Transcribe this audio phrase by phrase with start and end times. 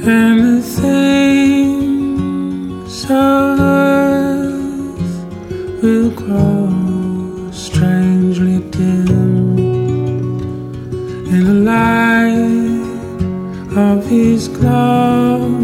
[0.00, 1.90] and the things
[3.04, 5.02] of earth
[5.82, 9.58] will grow strangely dim
[11.28, 12.78] in the light
[13.76, 15.56] of His glory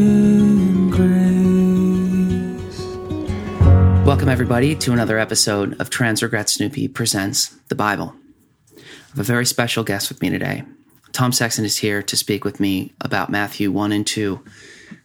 [0.00, 2.80] and grace.
[4.04, 8.14] Welcome, everybody, to another episode of Transregret Snoopy Presents the Bible.
[8.76, 10.64] I have a very special guest with me today.
[11.12, 14.42] Tom Sexton is here to speak with me about Matthew 1 and 2,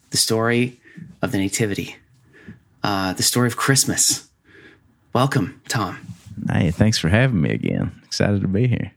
[0.10, 0.80] the story
[1.22, 1.98] of the Nativity,
[2.82, 4.30] uh, the story of Christmas.
[5.14, 6.00] Welcome, Tom.
[6.50, 8.02] Hey, thanks for having me again.
[8.06, 8.94] Excited to be here.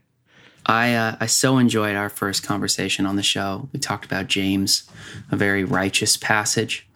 [0.65, 3.67] I uh, I so enjoyed our first conversation on the show.
[3.73, 4.89] We talked about James,
[5.31, 6.87] a very righteous passage,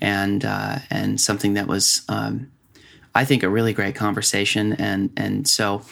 [0.00, 2.50] and uh, and something that was, um,
[3.14, 4.72] I think, a really great conversation.
[4.72, 5.82] And and so,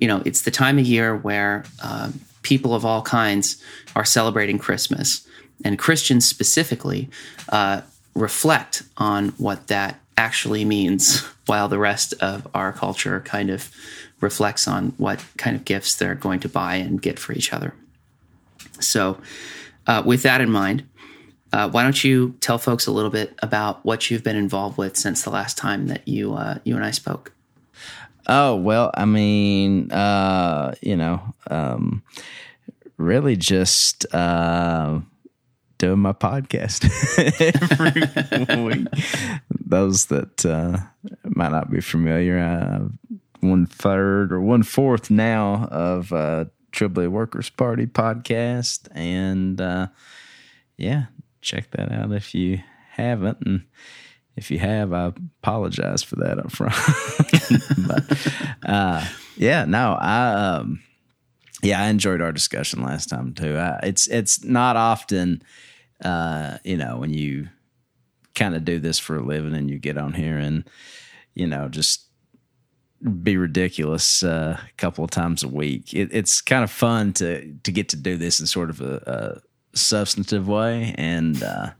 [0.00, 2.10] you know, it's the time of year where uh,
[2.44, 3.60] people of all kinds
[3.96, 5.26] are celebrating Christmas,
[5.64, 7.10] and Christians specifically
[7.48, 7.80] uh,
[8.14, 13.70] reflect on what that actually means, while the rest of our culture kind of
[14.20, 17.74] reflects on what kind of gifts they're going to buy and get for each other.
[18.80, 19.20] So,
[19.86, 20.88] uh, with that in mind,
[21.52, 24.96] uh, why don't you tell folks a little bit about what you've been involved with
[24.96, 27.33] since the last time that you uh, you and I spoke?
[28.26, 32.02] Oh well, I mean, uh, you know, um,
[32.96, 35.00] really just uh,
[35.78, 36.84] doing my podcast
[38.50, 38.88] every week.
[39.66, 40.78] Those that uh,
[41.24, 42.88] might not be familiar, uh,
[43.40, 49.88] one third or one fourth now of uh, Trillbilly Workers Party podcast, and uh,
[50.78, 51.06] yeah,
[51.42, 52.60] check that out if you
[52.92, 53.38] haven't.
[53.44, 53.64] And
[54.36, 56.74] if you have, I apologize for that up front.
[57.86, 60.82] but uh, yeah, no, I um,
[61.62, 63.56] yeah, I enjoyed our discussion last time too.
[63.56, 65.42] I, it's it's not often,
[66.04, 67.48] uh, you know, when you
[68.34, 70.68] kind of do this for a living and you get on here and
[71.34, 72.08] you know just
[73.22, 75.92] be ridiculous uh, a couple of times a week.
[75.92, 79.42] It, it's kind of fun to to get to do this in sort of a,
[79.74, 81.70] a substantive way, and uh,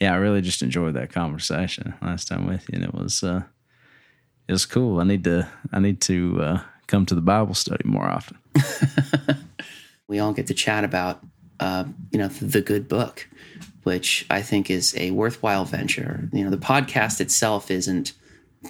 [0.00, 3.42] yeah, I really just enjoyed that conversation last time with you, and it was uh,
[4.46, 5.00] it was cool.
[5.00, 8.38] I need to I need to uh, come to the Bible study more often.
[10.08, 11.20] we all get to chat about
[11.60, 13.28] uh, you know the good book,
[13.82, 16.28] which I think is a worthwhile venture.
[16.32, 18.12] You know, the podcast itself isn't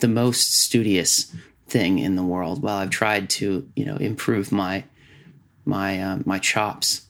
[0.01, 1.35] the most studious
[1.67, 2.63] thing in the world.
[2.63, 4.85] While I've tried to, you know, improve my
[5.67, 7.03] my uh, my chops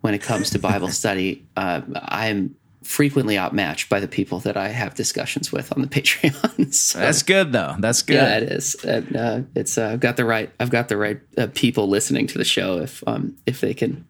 [0.00, 4.68] when it comes to Bible study, uh, I'm frequently outmatched by the people that I
[4.68, 6.72] have discussions with on the Patreon.
[6.72, 7.74] so, That's good though.
[7.78, 8.14] That's good.
[8.14, 8.74] yeah, it is.
[8.84, 12.26] And, uh, it's uh, I've got the right I've got the right uh, people listening
[12.28, 12.78] to the show.
[12.78, 14.06] If um if they can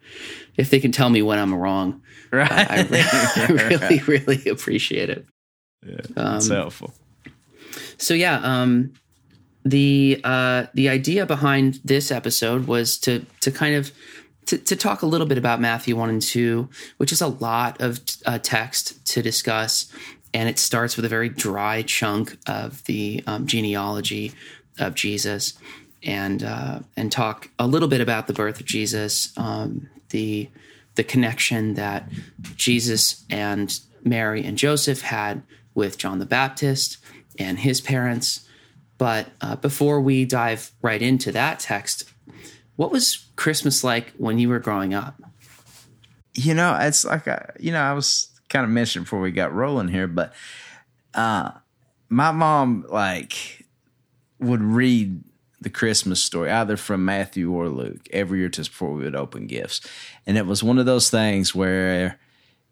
[0.56, 2.50] if they can tell me when I'm wrong, Right.
[2.50, 5.26] I, I really really appreciate it.
[6.14, 6.92] That's helpful.
[7.96, 8.92] So yeah, um,
[9.64, 13.92] the uh, the idea behind this episode was to to kind of
[14.48, 17.80] to, to talk a little bit about Matthew one and two, which is a lot
[17.82, 19.92] of uh, text to discuss,
[20.32, 24.32] and it starts with a very dry chunk of the um, genealogy
[24.78, 25.52] of Jesus,
[26.02, 30.48] and uh, and talk a little bit about the birth of Jesus, um, the
[30.94, 32.08] the connection that
[32.56, 35.42] Jesus and Mary and Joseph had
[35.74, 36.96] with John the Baptist
[37.38, 38.48] and his parents.
[38.96, 42.10] But uh, before we dive right into that text,
[42.78, 45.20] what was Christmas like when you were growing up?
[46.38, 49.52] you know, it's like I, you know, I was kind of mentioning before we got
[49.52, 50.32] rolling here, but
[51.14, 51.50] uh,
[52.08, 53.66] my mom like
[54.38, 55.24] would read
[55.60, 59.48] the Christmas story either from Matthew or Luke every year just before we would open
[59.48, 59.80] gifts,
[60.26, 62.20] and it was one of those things where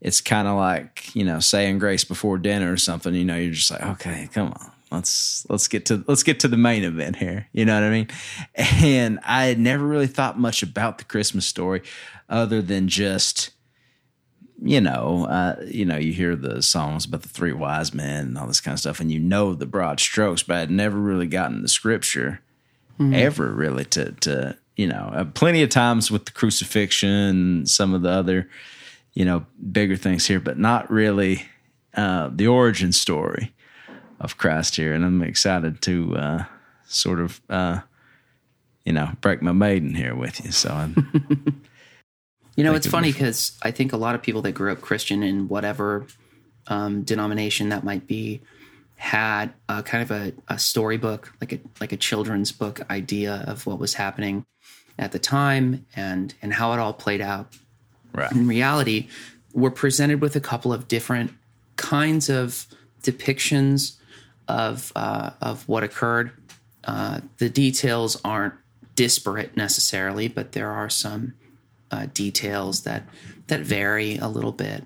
[0.01, 3.15] it's kind of like you know saying grace before dinner or something.
[3.15, 4.73] You know, you're just like, okay, come on.
[4.91, 7.49] Let's let's get to let's get to the main event here.
[7.53, 8.09] You know what I mean?
[8.55, 11.83] And I had never really thought much about the Christmas story,
[12.29, 13.51] other than just
[14.63, 18.39] you know, uh, you know, you hear the songs about the three wise men and
[18.39, 21.27] all this kind of stuff, and you know the broad strokes, but I'd never really
[21.27, 22.41] gotten the scripture
[23.13, 27.95] ever really to to you know, uh, plenty of times with the crucifixion, and some
[27.95, 28.49] of the other,
[29.15, 31.47] you know, bigger things here, but not really
[31.95, 33.55] uh, the origin story
[34.21, 36.45] of Christ here, and I'm excited to uh,
[36.87, 37.81] sort of, uh,
[38.85, 40.53] you know, break my maiden here with you.
[40.53, 41.63] So I'm,
[42.57, 45.23] You know, it's funny because I think a lot of people that grew up Christian
[45.23, 46.07] in whatever
[46.69, 48.41] um, denomination that might be
[48.97, 53.67] had a kind of a, a storybook, like a like a children's book idea of
[53.67, 54.47] what was happening
[54.99, 57.53] at the time and and how it all played out.
[58.15, 58.33] right.
[58.33, 59.09] In reality,
[59.53, 61.33] we're presented with a couple of different
[61.77, 62.67] kinds of
[63.03, 63.97] depictions
[64.49, 66.33] of uh, of what occurred.
[66.85, 68.55] Uh, the details aren't
[68.95, 71.35] disparate necessarily, but there are some
[71.91, 73.05] uh, details that
[73.47, 74.85] that vary a little bit,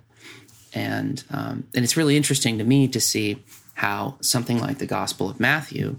[0.74, 3.42] and um, and it's really interesting to me to see
[3.74, 5.96] how something like the Gospel of Matthew,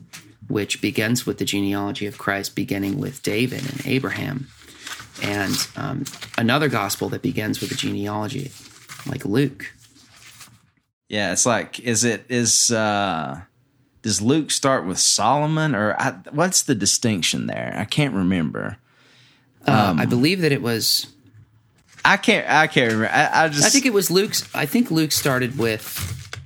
[0.48, 4.48] which begins with the genealogy of Christ, beginning with David and Abraham,
[5.24, 6.06] and um,
[6.38, 8.52] another gospel that begins with the genealogy,
[9.08, 9.74] like Luke.
[11.10, 13.42] Yeah, it's like is it is uh
[14.02, 17.76] does Luke start with Solomon or I, what's the distinction there?
[17.78, 18.78] I can't remember.
[19.66, 21.08] Uh, I believe that it was.
[22.04, 22.50] I can't.
[22.50, 23.14] I can't remember.
[23.14, 23.66] I, I just.
[23.66, 24.50] I think it was Luke's.
[24.56, 26.40] I think Luke started with.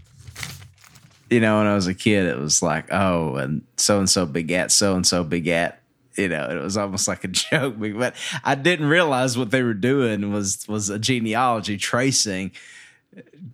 [1.29, 4.25] you know, when I was a kid, it was like, oh, and so and so
[4.25, 5.81] begat so and so begat.
[6.17, 9.73] You know, it was almost like a joke, but I didn't realize what they were
[9.73, 12.51] doing was was a genealogy tracing,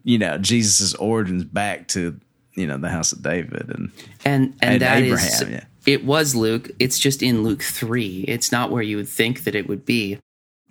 [0.03, 2.19] you know, Jesus's origins back to
[2.55, 3.91] you know the house of David and
[4.25, 5.65] and and, And that is Abraham, yeah.
[5.85, 6.71] it was Luke.
[6.79, 8.25] It's just in Luke three.
[8.27, 10.19] It's not where you would think that it would be.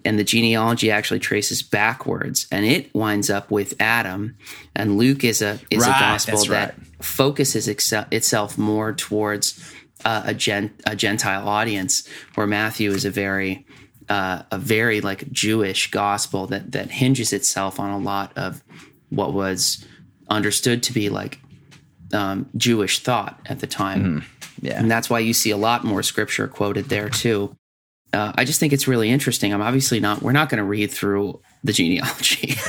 [0.02, 4.36] And the genealogy actually traces backwards, and it winds up with Adam.
[4.74, 7.04] And Luke is a is a gospel that right.
[7.04, 9.62] focuses excel, itself more towards
[10.04, 13.66] uh, a gen, a Gentile audience, where Matthew is a very
[14.08, 18.62] uh, a very like Jewish gospel that that hinges itself on a lot of
[19.10, 19.86] what was
[20.28, 21.38] understood to be like
[22.12, 24.24] um, Jewish thought at the time.
[24.60, 27.54] yeah, And that's why you see a lot more scripture quoted there too.
[28.12, 29.54] Uh, I just think it's really interesting.
[29.54, 32.54] I'm obviously not, we're not going to read through the genealogy.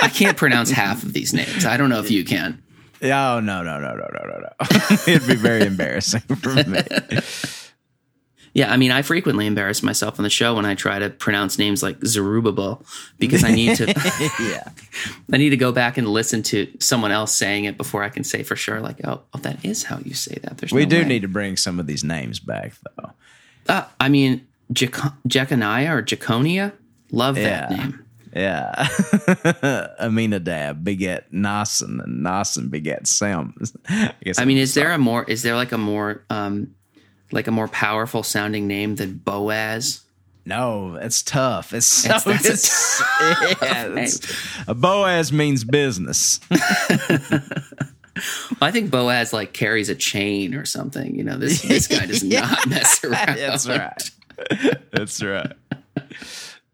[0.00, 1.64] I can't pronounce half of these names.
[1.64, 2.62] I don't know if you can.
[3.02, 4.48] Oh no no no no no no no!
[5.06, 6.80] It'd be very embarrassing for me.
[8.52, 11.56] Yeah, I mean, I frequently embarrass myself on the show when I try to pronounce
[11.56, 12.84] names like Zerubbabel
[13.18, 13.86] because I need to
[14.40, 14.68] yeah,
[15.32, 18.24] I need to go back and listen to someone else saying it before I can
[18.24, 20.58] say for sure, like, oh, oh that is how you say that.
[20.58, 21.04] There's we no do way.
[21.04, 23.10] need to bring some of these names back though.
[23.68, 26.72] Uh, I mean, Jec- Jeconiah or Jeconia,
[27.12, 27.76] love that Yeah.
[27.76, 28.04] name.
[28.32, 28.86] Yeah,
[29.98, 33.54] Aminadab beget Naasson, and Naasson beget Sem.
[33.88, 34.12] I.
[34.38, 36.74] I mean, is there a more is there like a more um
[37.32, 40.02] like a more powerful sounding name than Boaz?
[40.46, 41.72] no, it's tough.
[41.72, 42.52] It's so That's- that's a
[43.50, 44.20] it's, yeah, it's-
[44.66, 46.40] a Boaz means business.
[48.60, 51.14] I think Boaz like carries a chain or something.
[51.14, 53.36] You know, this this guy does not mess around.
[53.38, 54.10] That's right.
[54.92, 55.52] That's right.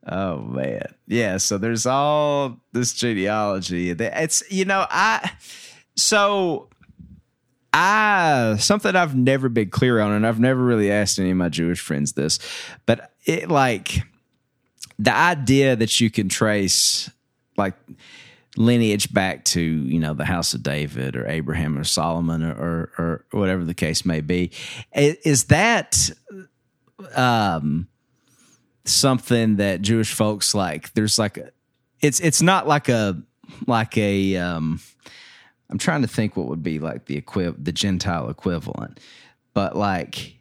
[0.09, 1.37] Oh man, yeah.
[1.37, 3.91] So there's all this genealogy.
[3.91, 5.33] It's you know I
[5.97, 6.69] so
[7.79, 11.51] I something I've never been clear on, and I've never really asked any of my
[11.51, 12.39] Jewish friends this,
[12.87, 14.03] but it like
[14.99, 17.11] the idea that you can trace
[17.59, 17.75] like
[18.57, 22.51] lineage back to you know the house of David or Abraham or Solomon or
[22.97, 24.53] or, or whatever the case may be
[24.95, 26.11] is that
[27.15, 27.89] um
[28.87, 31.51] something that Jewish folks like there's like a,
[32.01, 33.21] it's it's not like a
[33.67, 34.81] like a um
[35.71, 39.01] I'm trying to think what would be like the equi- the Gentile equivalent
[39.55, 40.37] but like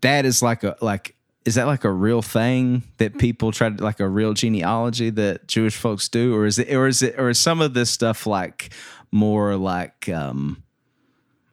[0.00, 1.16] that is like a like
[1.46, 5.46] is that like a real thing that people try to like a real genealogy that
[5.46, 8.26] Jewish folks do, or is it, or is it, or is some of this stuff
[8.26, 8.74] like
[9.12, 10.64] more like um,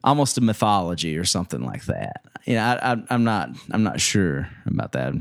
[0.02, 2.24] almost a mythology or something like that?
[2.44, 5.14] You know, I, I, I'm not, I'm not sure about that.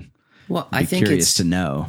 [0.50, 1.88] Well, I think curious it's to know.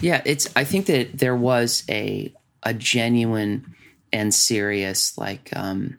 [0.00, 0.48] yeah, it's.
[0.56, 3.75] I think that there was a a genuine
[4.16, 5.98] and serious like um,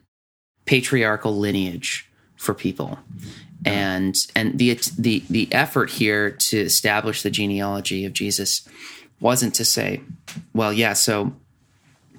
[0.64, 2.98] patriarchal lineage for people,
[3.64, 8.68] and and the the the effort here to establish the genealogy of Jesus
[9.20, 10.00] wasn't to say,
[10.52, 11.32] well, yeah, so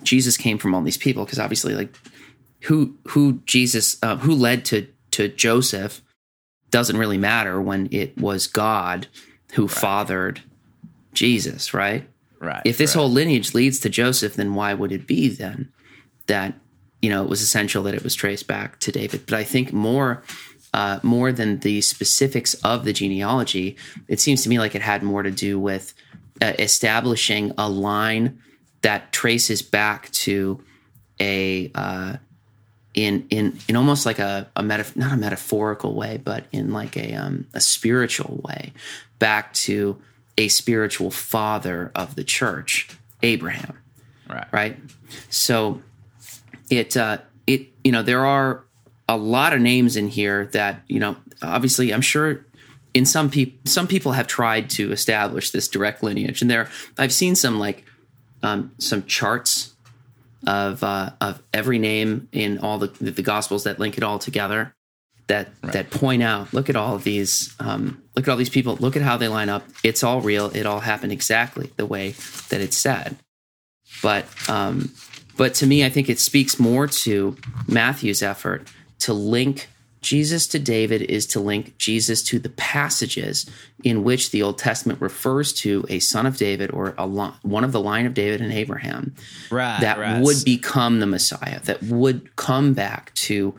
[0.03, 1.94] Jesus came from all these people because obviously, like
[2.62, 6.01] who who Jesus uh, who led to to Joseph
[6.72, 9.08] doesn't really matter when it was God
[9.53, 10.41] who fathered
[11.13, 12.08] Jesus, right?
[12.39, 12.62] Right.
[12.63, 13.01] If this right.
[13.01, 15.74] whole lineage leads to Joseph, then why would it be then
[16.30, 16.56] that
[17.02, 19.26] you know it was essential that it was traced back to David?
[19.26, 20.24] But I think more
[20.74, 23.76] uh, more than the specifics of the genealogy,
[24.08, 25.94] it seems to me like it had more to do with
[26.42, 28.40] uh, establishing a line
[28.82, 30.64] that traces back to
[31.20, 32.16] a uh,
[32.94, 36.96] in in in almost like a, a metaf- not a metaphorical way, but in like
[36.98, 38.74] a um, a spiritual way,
[39.18, 40.00] back to
[40.38, 42.90] a spiritual father of the church,
[43.22, 43.78] Abraham.
[44.30, 44.48] right.
[44.52, 44.78] Right.
[45.30, 45.82] So
[46.70, 48.64] it uh, it you know there are
[49.08, 52.46] a lot of names in here that you know obviously I'm sure
[52.94, 56.42] in some people some people have tried to establish this direct lineage.
[56.42, 57.84] And there I've seen some like
[58.44, 59.76] um, some charts
[60.48, 64.74] of uh, of every name in all the the gospels that link it all together
[65.28, 65.74] that right.
[65.74, 68.96] that point out look at all of these um, look at all these people look
[68.96, 69.64] at how they line up.
[69.84, 70.48] It's all real.
[70.56, 72.12] It all happened exactly the way
[72.50, 73.18] that it's said.
[74.02, 74.92] But um,
[75.39, 77.36] but to me i think it speaks more to
[77.67, 78.67] matthew's effort
[79.00, 79.69] to link
[80.01, 83.50] Jesus to David is to link Jesus to the passages
[83.84, 87.72] in which the Old Testament refers to a son of David or a one of
[87.72, 89.13] the line of David and Abraham
[89.51, 90.22] right, that right.
[90.22, 93.53] would become the Messiah, that would come back to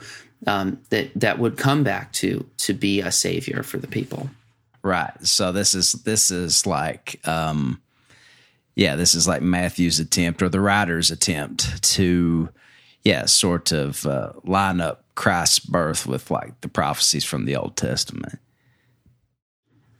[0.46, 4.30] um, that that would come back to to be a savior for the people.
[4.82, 5.12] Right.
[5.26, 7.82] So this is this is like um,
[8.74, 12.48] yeah, this is like Matthew's attempt or the writer's attempt to
[13.02, 17.76] yeah, sort of uh, line up Christ's birth with like the prophecies from the Old
[17.76, 18.38] Testament.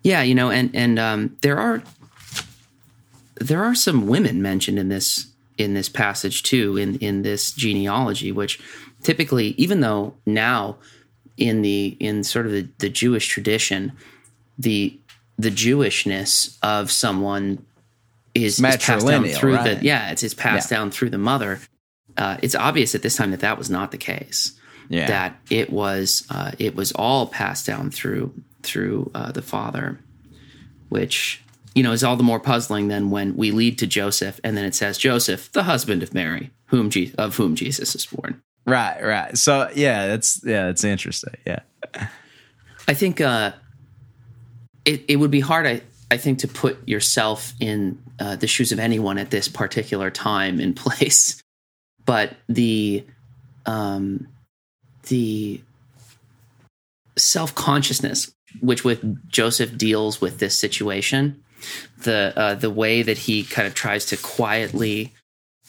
[0.02, 1.82] Yeah, you know, and and um, there are
[3.36, 5.26] there are some women mentioned in this
[5.58, 8.60] in this passage too in in this genealogy, which
[9.02, 10.76] typically, even though now
[11.36, 13.92] in the in sort of the, the Jewish tradition,
[14.58, 14.98] the
[15.38, 17.64] the Jewishness of someone
[18.44, 19.78] is, is passed down through right?
[19.78, 20.78] the yeah it's, it's passed yeah.
[20.78, 21.60] down through the mother.
[22.16, 24.58] Uh, it's obvious at this time that that was not the case
[24.90, 25.06] yeah.
[25.06, 29.98] that it was uh, it was all passed down through through uh, the father,
[30.90, 31.42] which
[31.74, 34.64] you know is all the more puzzling than when we lead to Joseph and then
[34.64, 38.42] it says Joseph, the husband of Mary, whom Je- of whom Jesus is born.
[38.66, 39.38] Right, right.
[39.38, 41.34] So yeah, that's yeah, it's interesting.
[41.46, 41.60] Yeah,
[42.86, 43.52] I think uh,
[44.84, 45.66] it it would be hard.
[45.66, 50.10] I I think to put yourself in uh, the shoes of anyone at this particular
[50.10, 51.42] time and place,
[52.04, 53.04] but the
[53.66, 54.28] um
[55.08, 55.60] the
[57.16, 61.42] self consciousness which with Joseph deals with this situation,
[62.02, 65.12] the uh, the way that he kind of tries to quietly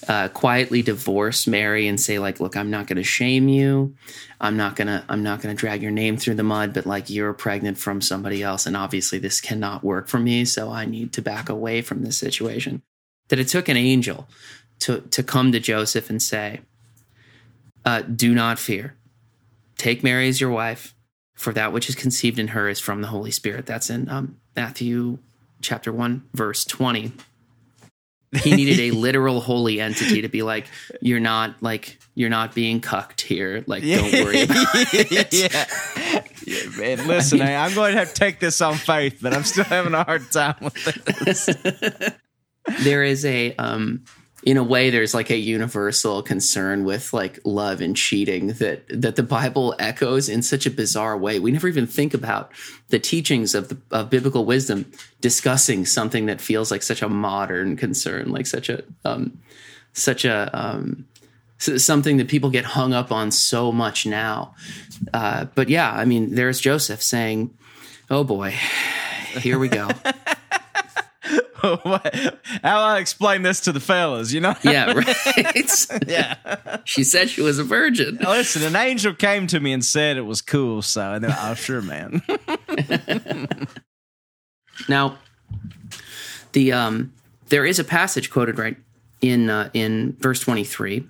[0.07, 3.95] uh, quietly divorce Mary and say like, look, I'm not going to shame you,
[4.39, 7.33] I'm not gonna I'm not gonna drag your name through the mud, but like you're
[7.33, 11.21] pregnant from somebody else, and obviously this cannot work for me, so I need to
[11.21, 12.81] back away from this situation.
[13.29, 14.27] That it took an angel
[14.79, 16.61] to to come to Joseph and say,
[17.85, 18.95] uh, do not fear
[19.81, 20.93] Take Mary as your wife,
[21.33, 23.65] for that which is conceived in her is from the Holy Spirit.
[23.65, 25.17] That's in um, Matthew
[25.59, 27.13] chapter 1, verse 20.
[28.43, 30.67] He needed a literal holy entity to be like,
[31.01, 33.63] you're not like you're not being cucked here.
[33.67, 35.33] Like, don't worry about it.
[35.33, 36.23] yeah.
[36.45, 39.33] yeah man, listen, I mean, I'm going to have to take this on faith, but
[39.33, 40.73] I'm still having a hard time with
[41.25, 41.49] this.
[42.83, 44.05] there is a um
[44.43, 49.15] in a way there's like a universal concern with like love and cheating that that
[49.15, 51.39] the bible echoes in such a bizarre way.
[51.39, 52.51] We never even think about
[52.89, 57.77] the teachings of the of biblical wisdom discussing something that feels like such a modern
[57.77, 59.39] concern like such a um
[59.93, 61.05] such a um
[61.59, 64.55] something that people get hung up on so much now.
[65.13, 67.53] Uh but yeah i mean there's joseph saying
[68.09, 68.51] oh boy
[69.39, 69.89] here we go
[71.61, 74.55] how I explain this to the fellas, you know?
[74.63, 75.87] Yeah, right.
[76.07, 76.77] yeah.
[76.85, 78.17] She said she was a virgin.
[78.21, 81.81] listen, an angel came to me and said it was cool, so then, oh, sure,
[81.81, 82.21] man.
[84.89, 85.17] now,
[86.53, 87.13] the um,
[87.49, 88.77] there is a passage quoted right
[89.21, 91.07] in uh, in verse twenty three.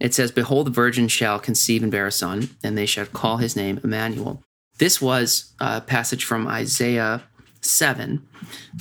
[0.00, 3.38] It says, "Behold, the virgin shall conceive and bear a son, and they shall call
[3.38, 4.42] his name Emmanuel."
[4.78, 7.24] This was a passage from Isaiah
[7.60, 8.26] 7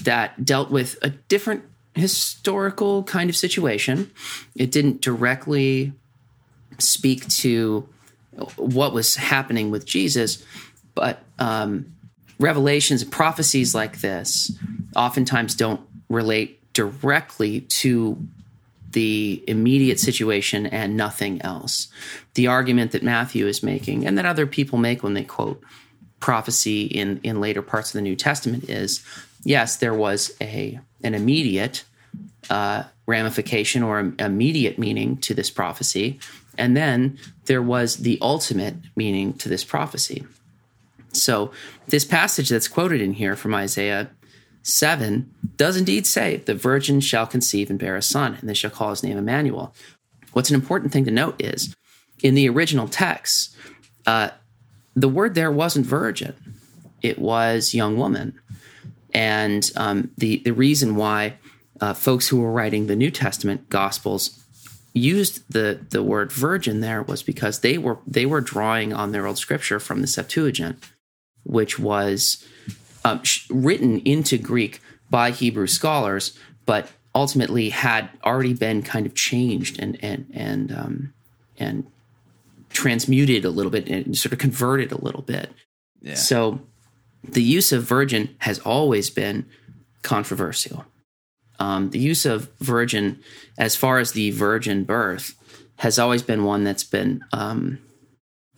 [0.04, 1.64] that dealt with a different
[1.96, 4.12] historical kind of situation.
[4.56, 5.94] It didn't directly
[6.80, 7.88] speak to
[8.56, 10.44] what was happening with Jesus,
[10.94, 11.94] but um,
[12.40, 14.52] revelations and prophecies like this
[14.96, 18.28] oftentimes don't relate directly to
[18.92, 21.88] the immediate situation and nothing else.
[22.36, 25.62] The argument that Matthew is making and that other people make when they quote
[26.20, 29.04] prophecy in in later parts of the New Testament is
[29.44, 31.84] yes, there was a an immediate
[32.50, 36.20] uh, ramification or immediate meaning to this prophecy,
[36.58, 40.26] and then there was the ultimate meaning to this prophecy.
[41.14, 41.52] So
[41.88, 44.10] this passage that's quoted in here from Isaiah
[44.64, 48.70] 7 does indeed say, The virgin shall conceive and bear a son, and they shall
[48.72, 49.74] call his name Emmanuel.
[50.34, 51.76] What's an important thing to note is
[52.22, 53.56] in the original text,
[54.06, 54.30] uh,
[54.98, 56.34] the word there wasn't virgin,
[57.04, 58.40] it was young woman.
[59.14, 61.36] And um, the, the reason why
[61.80, 64.44] uh, folks who were writing the New Testament Gospels
[64.94, 69.28] used the, the word virgin there was because they were they were drawing on their
[69.28, 70.84] old scripture from the Septuagint,
[71.44, 72.44] which was
[73.06, 79.80] um, written into Greek by Hebrew scholars, but ultimately had already been kind of changed
[79.80, 81.14] and and and um,
[81.60, 81.86] and
[82.70, 85.52] transmuted a little bit and sort of converted a little bit.
[86.02, 86.16] Yeah.
[86.16, 86.60] So
[87.24, 89.46] the use of virgin has always been
[90.02, 90.86] controversial.
[91.60, 93.20] Um, the use of virgin,
[93.58, 95.36] as far as the virgin birth,
[95.78, 97.80] has always been one that's been um,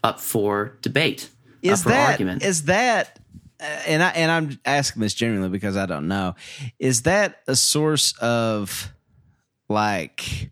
[0.04, 1.30] up for debate,
[1.62, 2.44] is up for that argument.
[2.44, 3.20] is that
[3.60, 6.36] uh, and I and I'm asking this genuinely because I don't know.
[6.78, 8.92] Is that a source of
[9.70, 10.52] like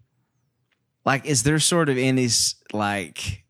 [1.05, 2.27] like is there sort of any
[2.73, 3.43] like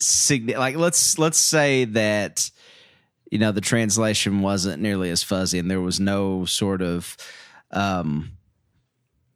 [0.00, 2.50] like let's let's say that
[3.30, 7.16] you know the translation wasn't nearly as fuzzy and there was no sort of
[7.72, 8.32] um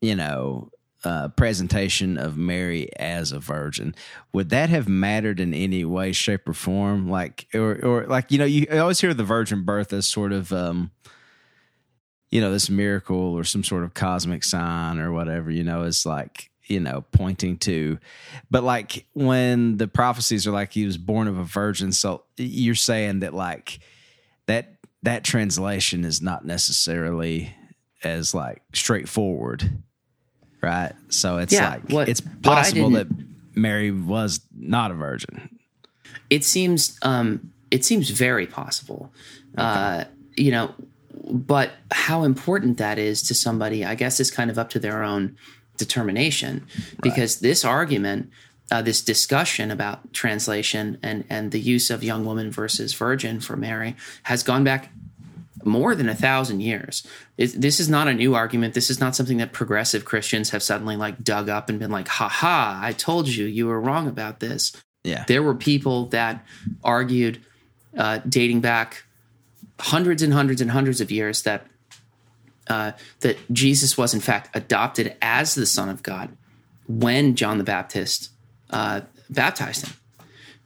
[0.01, 0.71] you know
[1.05, 3.95] uh, presentation of Mary as a virgin,
[4.33, 7.09] would that have mattered in any way, shape, or form?
[7.09, 10.53] Like, or, or like, you know, you always hear the virgin birth as sort of,
[10.53, 10.91] um,
[12.31, 16.05] you know, this miracle or some sort of cosmic sign or whatever, you know, is
[16.05, 17.99] like, you know, pointing to,
[18.51, 22.75] but like when the prophecies are like he was born of a virgin, so you're
[22.75, 23.81] saying that like
[24.47, 27.55] that that translation is not necessarily
[28.05, 29.83] as like straightforward
[30.63, 30.93] right?
[31.09, 33.07] So it's Yeah, like what- it's possible that
[33.55, 35.59] Mary was not a virgin.
[36.29, 39.11] it seems um, it seems very possible.
[39.57, 40.05] Uh,
[40.37, 40.75] you know,
[41.33, 45.03] but how important that is to somebody, I guess, is kind of up to their
[45.03, 45.37] own
[45.81, 46.67] determination.
[47.03, 48.31] Because this argument,
[48.71, 53.57] uh, this discussion about translation and and the use of young woman versus virgin for
[53.57, 54.93] Mary has gone back
[55.65, 57.07] more than a thousand years.
[57.37, 58.75] It, this is not a new argument.
[58.75, 62.09] This is not something that progressive Christians have suddenly like dug up and been like,
[62.09, 62.81] "Ha ha!
[62.83, 64.73] I told you you were wrong about this."
[65.03, 66.45] Yeah, There were people that
[66.85, 67.41] argued,
[67.97, 69.05] uh, dating back
[69.79, 71.67] hundreds and hundreds and hundreds of years, that
[72.71, 76.31] uh, that Jesus was in fact adopted as the Son of God
[76.89, 78.31] when John the Baptist
[78.71, 79.95] uh, baptized him.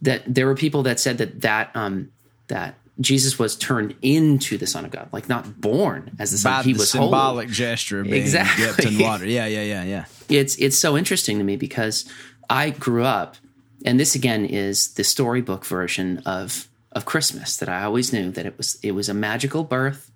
[0.03, 2.13] That there were people that said that that um,
[2.49, 6.53] that Jesus was turned into the Son of God, like not born as the Son.
[6.53, 8.65] by he the was holy symbolic gesture of being Exactly.
[8.67, 9.25] dipped in water.
[9.39, 10.05] Yeah, yeah, yeah, yeah.
[10.29, 12.05] it's it's so interesting to me because
[12.51, 13.37] I grew up,
[13.85, 18.45] and this again is the storybook version of of Christmas that I always knew that
[18.47, 20.11] it was it was a magical birth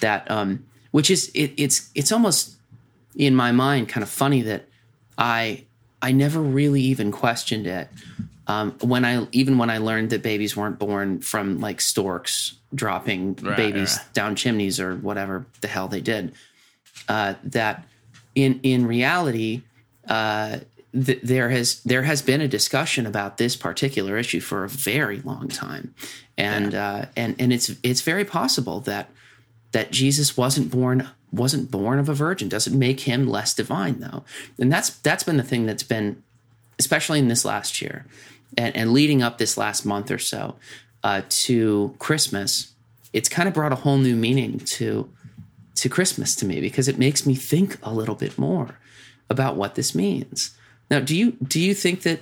[0.00, 0.64] that um
[0.96, 2.56] which is it, it's it's almost
[3.16, 4.64] in my mind kind of funny that
[5.18, 5.66] I
[6.00, 7.90] I never really even questioned it
[8.46, 13.34] um, when I even when I learned that babies weren't born from like storks dropping
[13.34, 14.14] babies right.
[14.14, 16.32] down chimneys or whatever the hell they did
[17.10, 17.84] uh, that
[18.34, 19.64] in in reality
[20.08, 20.60] uh,
[20.94, 25.20] th- there has there has been a discussion about this particular issue for a very
[25.20, 25.94] long time,
[26.38, 29.10] and uh, and and it's it's very possible that
[29.72, 34.24] that Jesus wasn't born wasn't born of a virgin doesn't make him less divine though,
[34.58, 36.22] and that's that's been the thing that's been
[36.78, 38.06] especially in this last year
[38.56, 40.56] and, and leading up this last month or so
[41.02, 42.72] uh, to Christmas.
[43.12, 45.10] It's kind of brought a whole new meaning to
[45.76, 48.78] to Christmas to me because it makes me think a little bit more
[49.28, 50.56] about what this means.
[50.90, 52.20] Now, do you do you think that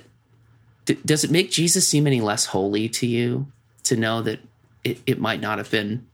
[0.85, 3.47] d- does it make Jesus seem any less holy to you
[3.83, 4.39] to know that
[4.83, 6.05] it, it might not have been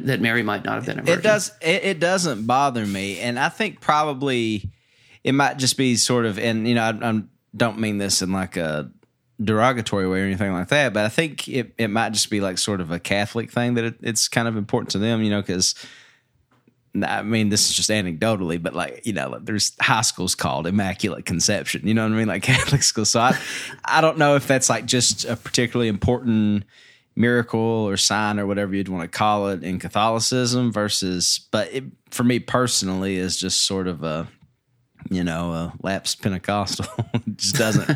[0.00, 1.18] that Mary might not have been a virgin?
[1.18, 1.52] It does.
[1.60, 4.70] It, it doesn't bother me, and I think probably
[5.24, 6.38] it might just be sort of.
[6.38, 7.22] And you know, I, I
[7.56, 8.90] don't mean this in like a
[9.42, 12.58] derogatory way or anything like that, but I think it it might just be like
[12.58, 15.22] sort of a Catholic thing that it, it's kind of important to them.
[15.22, 15.74] You know, because.
[17.04, 21.26] I mean, this is just anecdotally, but like you know, there's high schools called Immaculate
[21.26, 21.86] Conception.
[21.86, 23.04] You know what I mean, like Catholic school.
[23.04, 23.38] So I,
[23.84, 26.64] I don't know if that's like just a particularly important
[27.16, 31.84] miracle or sign or whatever you'd want to call it in Catholicism versus, but it,
[32.10, 34.28] for me personally is just sort of a,
[35.10, 36.86] you know, a lapsed Pentecostal.
[37.14, 37.88] it just doesn't,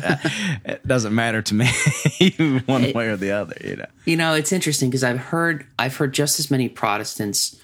[0.65, 1.67] it doesn't matter to me
[2.65, 3.85] one way or the other, you know?
[4.05, 7.59] You know, it's interesting because I've heard I've heard just as many Protestants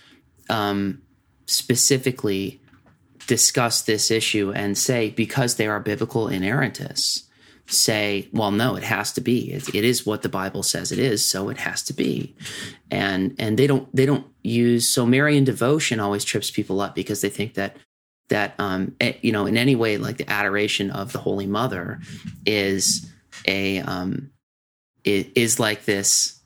[0.49, 1.01] um,
[1.47, 2.61] specifically
[3.25, 7.23] discuss this issue and say because they are biblical inerrantists,
[7.67, 9.51] say, well, no, it has to be.
[9.51, 12.35] It, it is what the Bible says it is, so it has to be.
[12.89, 17.21] And and they don't they don't use so Marian devotion always trips people up because
[17.21, 17.75] they think that
[18.29, 21.99] that um eh, you know in any way like the adoration of the Holy Mother
[22.45, 23.11] is
[23.45, 24.31] a um
[25.03, 26.37] it is like this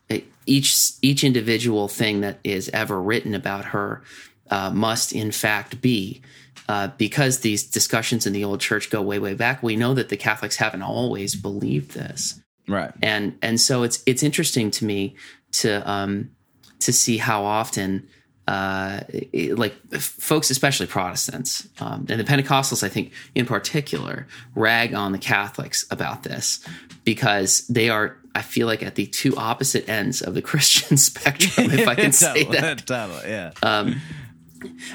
[0.45, 4.01] each each individual thing that is ever written about her
[4.49, 6.21] uh, must in fact be
[6.69, 10.09] uh, because these discussions in the old church go way way back we know that
[10.09, 12.91] the catholics haven't always believed this Right.
[13.01, 15.15] and and so it's it's interesting to me
[15.53, 16.31] to um
[16.79, 18.07] to see how often
[18.47, 24.93] uh, it- like folks, especially Protestants um, and the Pentecostals, I think in particular, rag
[24.95, 26.59] on the Catholics about this
[27.05, 31.69] because they are, I feel like, at the two opposite ends of the Christian spectrum,
[31.71, 33.51] if I can say that totally, yeah.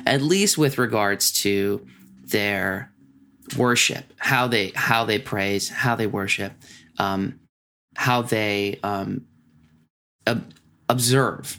[0.04, 1.86] At least with regards to
[2.24, 2.92] their
[3.56, 6.52] worship, how they how they praise, how they worship,
[6.98, 7.38] um,
[7.94, 9.26] how they um,
[10.26, 10.52] ob-
[10.88, 11.58] observe,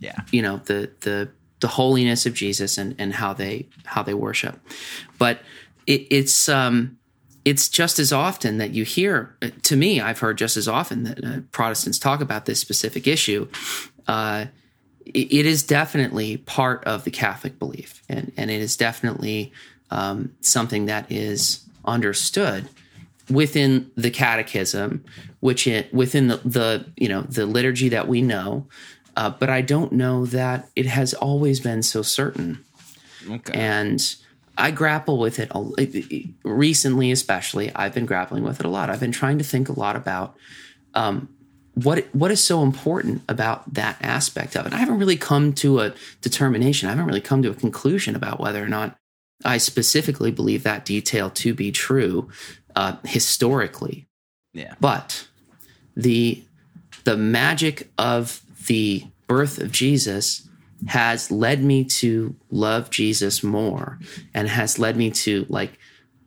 [0.00, 0.20] yeah.
[0.30, 1.28] you know, the the
[1.60, 4.58] the holiness of Jesus and and how they how they worship.
[5.18, 5.40] But
[5.86, 6.98] it, it's um,
[7.44, 9.36] it's just as often that you hear.
[9.62, 13.48] To me, I've heard just as often that uh, Protestants talk about this specific issue.
[14.06, 14.46] Uh,
[15.14, 19.52] it is definitely part of the Catholic belief, and, and it is definitely
[19.90, 22.68] um, something that is understood
[23.30, 25.04] within the Catechism,
[25.40, 28.66] which it, within the, the you know the liturgy that we know.
[29.16, 32.62] Uh, but I don't know that it has always been so certain
[33.30, 33.58] Okay.
[33.58, 34.14] and
[34.58, 37.74] I grapple with it a- recently, especially.
[37.74, 38.88] I've been grappling with it a lot.
[38.90, 40.36] I've been trying to think a lot about
[40.94, 41.28] um,
[41.82, 44.72] what what is so important about that aspect of it.
[44.72, 46.88] I haven't really come to a determination.
[46.88, 48.96] I haven't really come to a conclusion about whether or not
[49.44, 52.30] I specifically believe that detail to be true
[52.74, 54.08] uh, historically.
[54.54, 54.74] yeah.
[54.80, 55.28] But
[55.94, 56.42] the
[57.04, 60.48] the magic of the birth of Jesus
[60.88, 63.98] has led me to love Jesus more,
[64.32, 65.78] and has led me to like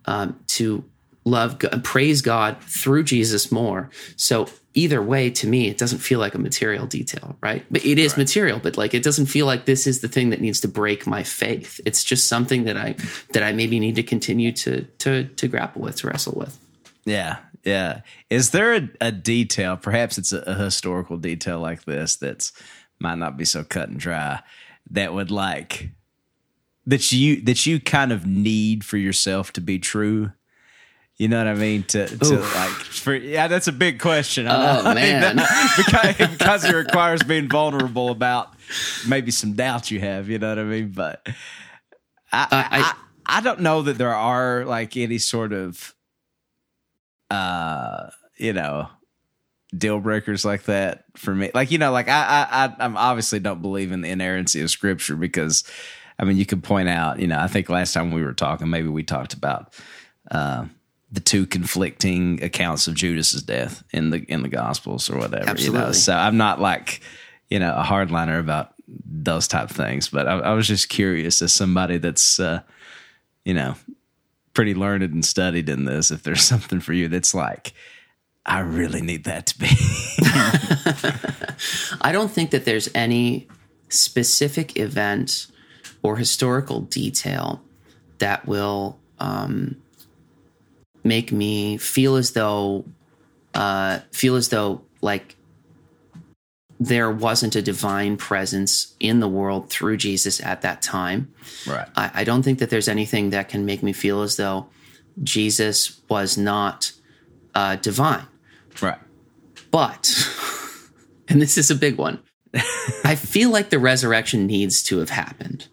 [0.05, 0.83] um, to
[1.25, 3.89] love God, praise God through Jesus more.
[4.15, 7.65] So either way, to me, it doesn't feel like a material detail, right?
[7.69, 10.41] But it is material, but like it doesn't feel like this is the thing that
[10.41, 11.79] needs to break my faith.
[11.85, 12.95] It's just something that I
[13.33, 16.57] that I maybe need to continue to to to grapple with, to wrestle with.
[17.05, 18.01] Yeah, yeah.
[18.29, 19.77] Is there a, a detail?
[19.77, 22.53] Perhaps it's a, a historical detail like this that's
[22.99, 24.41] might not be so cut and dry.
[24.91, 25.91] That would like
[26.85, 30.31] that you that you kind of need for yourself to be true.
[31.19, 31.83] You know what I mean?
[31.83, 32.55] To to Oof.
[32.55, 34.47] like for yeah, that's a big question.
[34.47, 34.79] I.
[34.79, 35.35] Oh, man.
[35.35, 35.73] that-
[36.15, 38.53] because because it requires being vulnerable about
[39.07, 40.29] maybe some doubts you have.
[40.29, 40.91] You know what I mean?
[40.91, 41.21] But
[42.31, 42.93] I, I- I,
[43.37, 45.93] I don't know that there are like any sort of
[47.29, 48.87] uh you know
[49.77, 53.39] deal breakers like that for me like you know like i i I- i'm obviously
[53.39, 55.63] don't believe in the inerrancy of scripture because
[56.17, 58.69] i mean you could point out you know i think last time we were talking
[58.69, 59.73] maybe we talked about
[60.31, 60.65] uh
[61.11, 65.71] the two conflicting accounts of judas's death in the in the gospels or whatever you
[65.71, 65.93] know Absolutely.
[65.93, 67.01] so i'm not like
[67.49, 71.41] you know a hardliner about those type of things but i, I was just curious
[71.41, 72.61] as somebody that's uh
[73.45, 73.75] you know
[74.53, 77.73] pretty learned and studied in this if there's something for you that's like
[78.45, 79.69] i really need that to be
[82.01, 83.47] I don't think that there's any
[83.89, 85.47] specific event
[86.01, 87.61] or historical detail
[88.19, 89.75] that will um,
[91.03, 92.85] make me feel as though
[93.53, 95.35] uh, feel as though like
[96.79, 101.33] there wasn't a divine presence in the world through Jesus at that time.
[101.67, 104.69] right I, I don't think that there's anything that can make me feel as though
[105.21, 106.93] Jesus was not
[107.53, 108.25] uh, divine.
[108.81, 108.99] right
[109.71, 110.09] But,
[111.27, 112.19] and this is a big one,
[113.03, 115.67] I feel like the resurrection needs to have happened,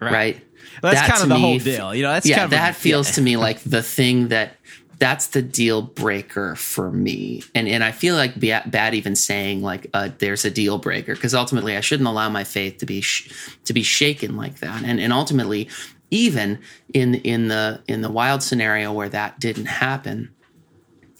[0.00, 0.36] right?
[0.36, 0.47] Well,
[0.82, 2.74] that's That kind of the me whole deal you know that's yeah, kind of that
[2.74, 4.54] feels to me like the thing that
[4.98, 7.42] that's the deal breaker for me.
[7.54, 11.34] And and I feel like bad even saying like uh, there's a deal breaker because
[11.34, 13.32] ultimately I shouldn't allow my faith to be sh-
[13.64, 14.82] to be shaken like that.
[14.82, 15.68] And and ultimately,
[16.10, 16.58] even
[16.92, 20.34] in in the in the wild scenario where that didn't happen,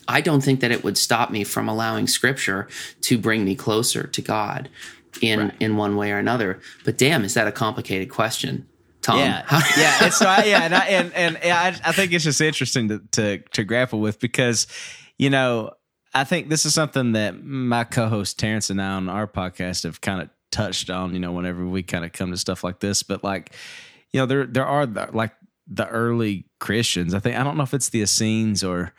[0.09, 2.66] I don't think that it would stop me from allowing Scripture
[3.03, 4.68] to bring me closer to God
[5.21, 6.59] in in one way or another.
[6.85, 8.66] But damn, is that a complicated question,
[9.09, 9.18] Tom?
[9.18, 9.44] yeah,
[9.77, 9.99] yeah.
[10.03, 12.99] And so, I, yeah, and I, and and I, I think it's just interesting to,
[13.12, 14.66] to to grapple with because,
[15.18, 15.73] you know,
[16.14, 20.01] I think this is something that my co-host Terrence and I on our podcast have
[20.01, 21.14] kind of touched on.
[21.14, 23.55] You know, whenever we kind of come to stuff like this, but like,
[24.12, 25.33] you know, there there are the, like
[25.66, 27.14] the early Christians.
[27.14, 28.92] I think I don't know if it's the Essenes or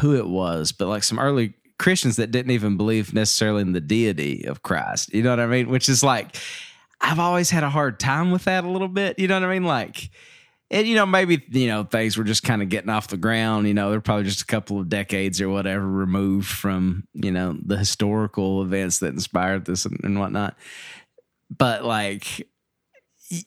[0.00, 3.80] who it was, but like some early Christians that didn't even believe necessarily in the
[3.80, 5.12] deity of Christ.
[5.14, 5.68] You know what I mean?
[5.68, 6.36] Which is like,
[7.00, 9.18] I've always had a hard time with that a little bit.
[9.18, 9.64] You know what I mean?
[9.64, 10.10] Like,
[10.70, 13.66] and you know, maybe you know things were just kind of getting off the ground.
[13.66, 17.56] You know, they're probably just a couple of decades or whatever removed from you know
[17.64, 20.56] the historical events that inspired this and, and whatnot.
[21.56, 22.46] But like,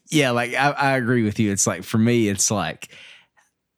[0.10, 1.52] yeah, like I, I agree with you.
[1.52, 2.90] It's like for me, it's like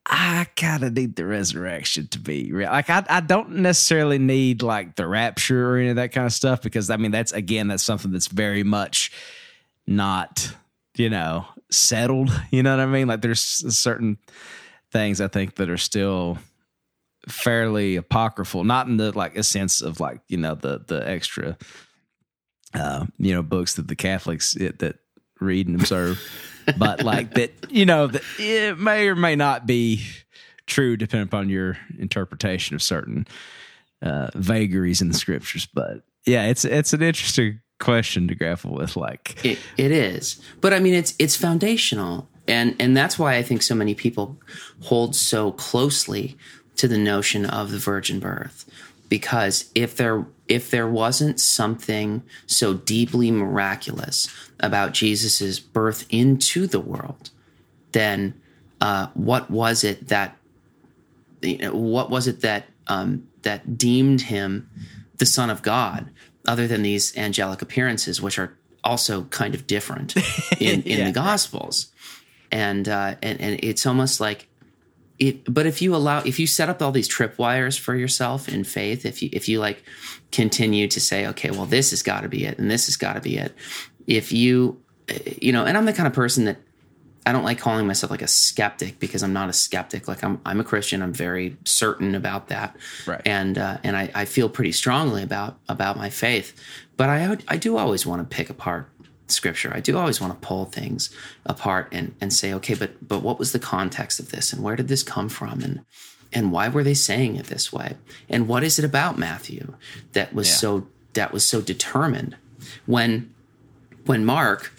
[0.07, 2.69] I kind of need the resurrection to be real.
[2.69, 6.33] Like I, I don't necessarily need like the rapture or any of that kind of
[6.33, 9.11] stuff because I mean that's again that's something that's very much
[9.87, 10.53] not,
[10.95, 12.31] you know, settled.
[12.51, 13.07] You know what I mean?
[13.07, 14.17] Like there's certain
[14.91, 16.37] things I think that are still
[17.27, 21.57] fairly apocryphal, not in the like a sense of like, you know, the the extra
[22.75, 24.97] uh, you know, books that the Catholics it, that
[25.39, 26.21] read and observe,
[26.77, 30.05] but like that, you know, that it may or may not be
[30.67, 33.27] true depending upon your interpretation of certain
[34.01, 35.67] uh, vagaries in the scriptures.
[35.73, 38.95] But yeah, it's it's an interesting question to grapple with.
[38.95, 43.43] Like it, it is, but I mean, it's it's foundational, and and that's why I
[43.43, 44.37] think so many people
[44.83, 46.37] hold so closely
[46.77, 48.65] to the notion of the virgin birth,
[49.09, 54.27] because if there if there wasn't something so deeply miraculous
[54.59, 57.31] about Jesus's birth into the world,
[57.91, 58.39] then
[58.81, 60.37] uh, what was it that
[61.41, 64.69] you know, what was it that um, that deemed him
[65.17, 66.09] the Son of God,
[66.47, 70.15] other than these angelic appearances, which are also kind of different
[70.59, 71.05] in, in yeah.
[71.05, 71.87] the Gospels,
[72.51, 74.47] and uh, and and it's almost like
[75.19, 75.51] it.
[75.51, 79.05] But if you allow, if you set up all these tripwires for yourself in faith,
[79.05, 79.83] if you if you like
[80.31, 83.13] continue to say, okay, well, this has got to be it, and this has got
[83.13, 83.53] to be it,
[84.07, 84.81] if you
[85.41, 86.57] you know, and I'm the kind of person that
[87.25, 90.07] I don't like calling myself like a skeptic because I'm not a skeptic.
[90.07, 91.01] Like I'm, I'm a Christian.
[91.01, 93.21] I'm very certain about that, right.
[93.25, 96.53] and uh, and I, I feel pretty strongly about about my faith.
[96.97, 98.89] But I I do always want to pick apart
[99.27, 99.71] Scripture.
[99.73, 101.09] I do always want to pull things
[101.45, 104.75] apart and and say, okay, but but what was the context of this, and where
[104.75, 105.83] did this come from, and
[106.31, 107.95] and why were they saying it this way,
[108.29, 109.73] and what is it about Matthew
[110.13, 110.53] that was yeah.
[110.53, 112.35] so that was so determined
[112.85, 113.33] when
[114.05, 114.71] when Mark.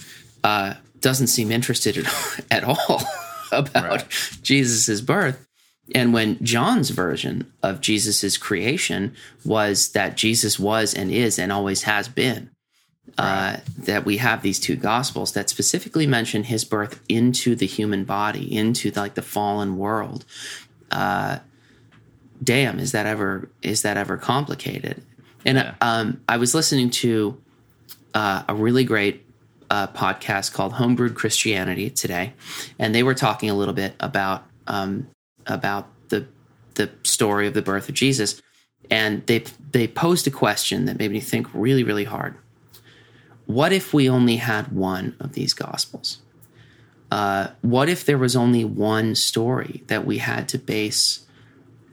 [0.44, 0.74] Uh,
[1.06, 2.04] doesn't seem interested
[2.50, 3.00] at, all
[3.52, 4.38] about right.
[4.42, 5.46] Jesus's birth.
[5.94, 9.14] And when John's version of Jesus's creation
[9.44, 12.50] was that Jesus was and is and always has been,
[13.16, 13.54] uh, right.
[13.54, 18.02] uh, that we have these two gospels that specifically mention his birth into the human
[18.02, 20.24] body, into the, like the fallen world.
[20.90, 21.38] Uh,
[22.42, 25.00] damn, is that ever is that ever complicated?
[25.44, 25.74] And yeah.
[25.80, 27.40] um, I was listening to
[28.12, 29.25] uh, a really great
[29.70, 32.34] a podcast called Homebrewed Christianity today,
[32.78, 35.08] and they were talking a little bit about um,
[35.46, 36.26] about the
[36.74, 38.40] the story of the birth of Jesus,
[38.90, 42.36] and they they posed a question that made me think really really hard.
[43.46, 46.18] What if we only had one of these gospels?
[47.10, 51.24] Uh, what if there was only one story that we had to base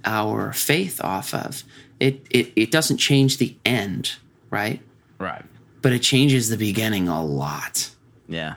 [0.04, 1.64] our faith off of?
[2.00, 4.14] It it, it doesn't change the end,
[4.50, 4.82] right?
[5.20, 5.46] Right
[5.84, 7.92] but it changes the beginning a lot.
[8.28, 8.56] Yeah.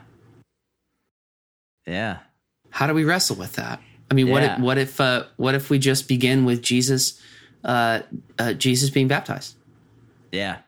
[1.87, 2.21] Yeah.
[2.71, 3.83] How do we wrestle with that?
[4.11, 7.21] I mean, what if what if uh, what if we just begin with Jesus,
[7.65, 8.01] uh,
[8.39, 9.57] uh, Jesus being baptized?
[10.31, 10.59] Yeah.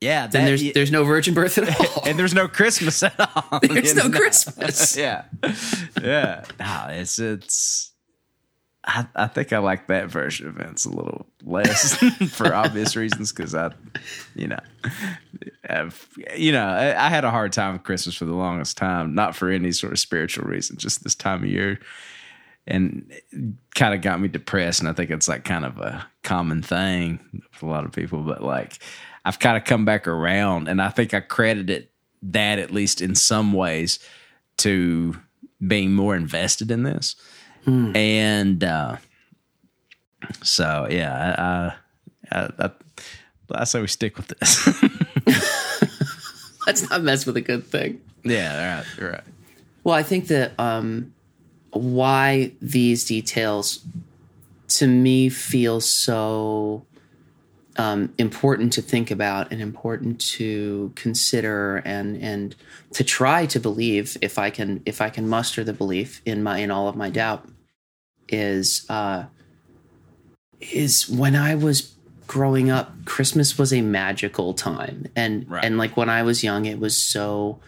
[0.00, 3.14] Yeah, that, then there's there's no virgin birth at all, and there's no Christmas at
[3.20, 3.60] all.
[3.62, 4.96] There's no Christmas.
[4.96, 5.26] yeah,
[6.02, 6.44] yeah.
[6.58, 7.91] No, it's it's
[8.84, 11.94] I, I think I like that version of Vince a little less
[12.30, 13.70] for obvious reasons because I,
[14.34, 14.58] you know,
[15.68, 19.14] I've, you know, I, I, had a hard time with Christmas for the longest time,
[19.14, 21.78] not for any sort of spiritual reason, just this time of year,
[22.66, 23.12] and
[23.76, 24.80] kind of got me depressed.
[24.80, 28.22] And I think it's like kind of a common thing with a lot of people,
[28.22, 28.80] but like
[29.24, 31.88] I've kind of come back around, and I think I credited
[32.22, 34.00] that at least in some ways
[34.58, 35.20] to
[35.64, 37.14] being more invested in this
[37.66, 37.96] Mm.
[37.96, 38.96] And uh,
[40.42, 41.74] so, yeah,
[42.30, 42.70] I, I, I,
[43.54, 44.66] I say we stick with this.
[46.66, 48.00] Let's not mess with a good thing.
[48.24, 49.24] Yeah, right, you're right.
[49.84, 51.12] Well, I think that um,
[51.70, 53.84] why these details
[54.68, 56.84] to me feel so
[57.76, 62.54] um, important to think about and important to consider and and
[62.92, 66.58] to try to believe if I can if I can muster the belief in my
[66.58, 67.48] in all of my doubt
[68.32, 69.24] is uh,
[70.60, 71.94] is when I was
[72.26, 75.64] growing up, Christmas was a magical time, and right.
[75.64, 77.60] and like when I was young, it was so.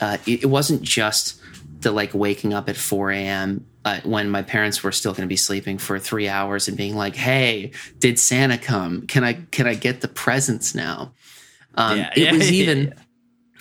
[0.00, 1.40] Uh, it, it, wasn't just
[1.80, 3.66] the like waking up at 4 a.m.
[3.84, 6.94] Uh, when my parents were still going to be sleeping for three hours and being
[6.94, 9.08] like, "Hey, did Santa come?
[9.08, 11.12] Can I can I get the presents now?"
[11.74, 12.78] Um, yeah, it yeah, was even.
[12.78, 13.02] Yeah,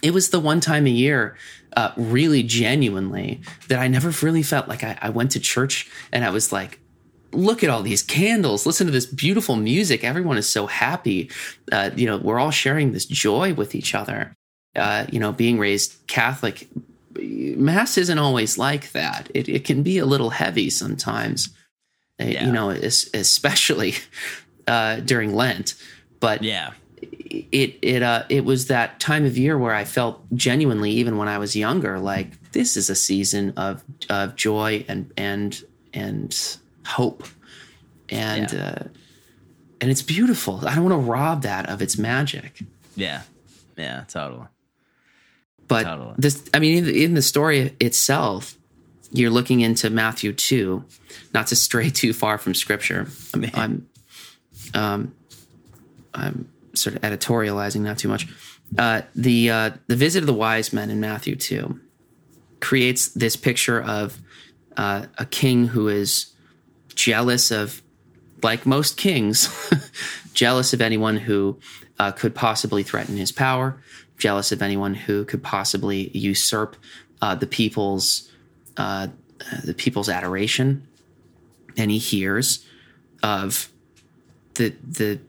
[0.04, 1.36] it was the one time a year
[1.78, 6.26] uh, really genuinely that I never really felt like I, I went to church and
[6.26, 6.80] I was like,
[7.32, 8.66] look at all these candles.
[8.66, 10.04] Listen to this beautiful music.
[10.04, 11.30] Everyone is so happy.
[11.72, 14.34] Uh, you know we're all sharing this joy with each other.
[14.76, 16.68] Uh, you know being raised catholic
[17.16, 19.30] mass isn't always like that.
[19.36, 21.50] It, it can be a little heavy sometimes
[22.20, 22.46] uh, yeah.
[22.48, 23.94] you know especially
[24.68, 25.76] uh, during lent.
[26.20, 30.92] But yeah it it uh it was that time of year where I felt genuinely,
[30.92, 35.62] even when I was younger, like this is a season of of joy and and
[35.94, 37.24] and hope,
[38.10, 38.60] and Yeah.
[38.60, 38.88] uh,
[39.80, 40.62] and it's beautiful.
[40.68, 42.60] I don't want to rob that of its magic.
[42.96, 43.22] Yeah.
[43.78, 44.48] Yeah, totally.
[45.68, 46.14] But Totally.
[46.18, 48.58] this, I mean, in the, in the story itself,
[49.12, 50.86] you're looking into Matthew two,
[51.34, 53.08] not to stray too far from Scripture.
[53.34, 53.88] I'm, I'm,
[54.74, 55.16] um,
[56.14, 56.50] I'm
[56.80, 58.28] sort of editorializing, not too much.
[58.78, 61.80] Uh, the uh, the visit of the wise men in Matthew two
[62.60, 64.20] creates this picture of
[64.76, 66.34] uh, a king who is
[66.96, 67.82] jealous of,
[68.44, 69.50] like most kings,
[70.34, 71.58] jealous of anyone who
[72.00, 73.82] uh, could possibly threaten his power,
[74.18, 76.76] jealous of anyone who could possibly usurp
[77.22, 78.30] uh, the people's
[78.78, 79.08] uh,
[79.64, 80.88] the people's adoration,
[81.78, 82.66] and he hears
[83.24, 83.72] of
[84.56, 85.20] the the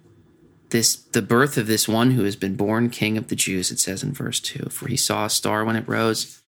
[0.70, 3.70] this the birth of this one who has been born king of the Jews.
[3.70, 6.42] It says in verse two, for he saw a star when it rose.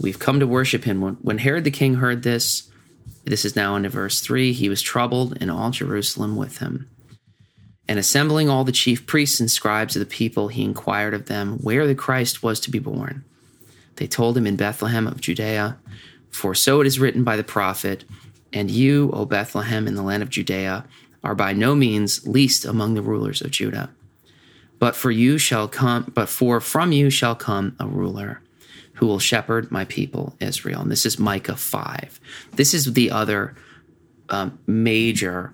[0.00, 1.00] We've come to worship him.
[1.00, 2.68] When, when Herod the king heard this,
[3.24, 6.88] this is now into verse 3 he was troubled, and all Jerusalem with him.
[7.88, 11.58] And assembling all the chief priests and scribes of the people, he inquired of them
[11.58, 13.24] where the Christ was to be born.
[13.96, 15.78] They told him in Bethlehem of Judea,
[16.30, 18.04] for so it is written by the prophet,
[18.52, 20.84] And you, O Bethlehem, in the land of Judea,
[21.24, 23.90] are by no means least among the rulers of Judah.
[24.78, 28.42] But for you shall come, but for from you shall come a ruler
[28.94, 30.82] who will shepherd my people Israel.
[30.82, 32.20] And this is Micah 5.
[32.52, 33.54] This is the other
[34.28, 35.52] um, major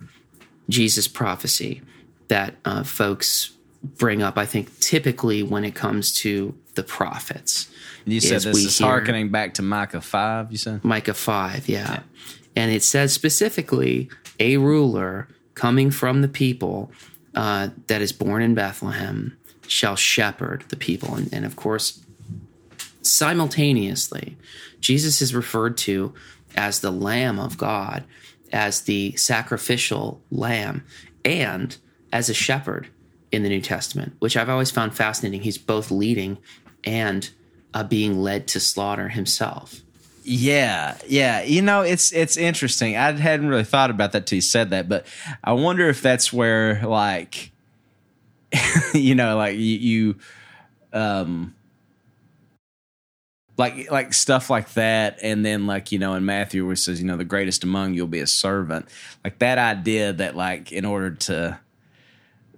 [0.68, 1.82] Jesus prophecy
[2.28, 3.52] that uh, folks
[3.82, 7.70] bring up, I think, typically when it comes to the prophets.
[8.04, 10.84] You said Is this is hear- harkening back to Micah 5, you said?
[10.84, 12.00] Micah 5, yeah.
[12.56, 15.28] And it says specifically a ruler
[15.60, 16.90] coming from the people
[17.34, 21.14] uh, that is born in Bethlehem shall shepherd the people.
[21.14, 22.02] And, and of course,
[23.02, 24.38] simultaneously,
[24.80, 26.14] Jesus is referred to
[26.56, 28.04] as the Lamb of God,
[28.50, 30.82] as the sacrificial lamb,
[31.26, 31.76] and
[32.10, 32.88] as a shepherd
[33.30, 35.42] in the New Testament, which I've always found fascinating.
[35.42, 36.38] He's both leading
[36.84, 37.28] and
[37.74, 39.82] uh, being led to slaughter himself.
[40.22, 41.42] Yeah, yeah.
[41.42, 42.96] You know, it's it's interesting.
[42.96, 45.06] I hadn't really thought about that till you said that, but
[45.42, 47.52] I wonder if that's where like
[48.94, 50.16] you know, like you, you
[50.92, 51.54] um
[53.60, 57.00] like like stuff like that and then like you know in matthew where it says
[57.00, 58.88] you know the greatest among you will be a servant
[59.22, 61.60] like that idea that like in order to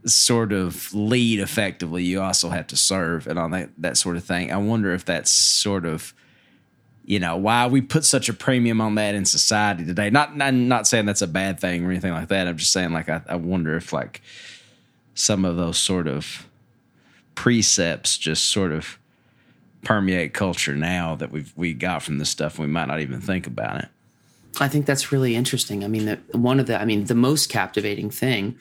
[0.07, 4.25] sort of lead effectively you also have to serve and all that that sort of
[4.25, 6.15] thing i wonder if that's sort of
[7.05, 10.11] you know why we put such a premium on that in society today.
[10.11, 12.47] Not i'm not saying that's a bad thing or anything like that.
[12.47, 14.23] I'm just saying like i, I wonder if like
[15.15, 16.47] some of those sort of
[17.35, 18.99] precepts just sort of
[19.83, 23.47] permeate culture now that we've we got from this stuff we might not even think
[23.47, 23.89] about it.
[24.61, 25.85] I think that's really interesting.
[25.85, 28.59] I mean, the, one of the, I mean, the most captivating thing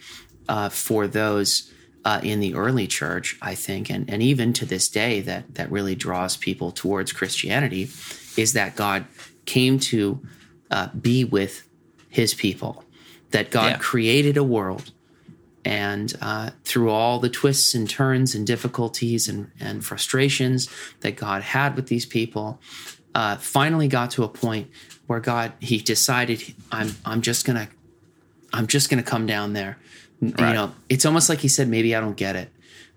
[0.48, 1.72] uh, for those
[2.06, 5.72] uh, in the early church, I think, and, and even to this day, that that
[5.72, 7.86] really draws people towards Christianity,
[8.38, 9.06] is that God
[9.46, 10.20] came to
[10.70, 11.68] uh, be with
[12.10, 12.84] His people,
[13.32, 13.78] that God Yeah.
[13.78, 14.92] created a world,
[15.64, 20.70] and uh, through all the twists and turns and difficulties and, and frustrations
[21.02, 22.60] that God had with these people,
[23.14, 24.70] uh, finally got to a point
[25.08, 27.68] where God he decided I'm I'm just gonna
[28.54, 29.78] I'm just gonna come down there.
[30.22, 32.50] You know, it's almost like he said, maybe I don't get it.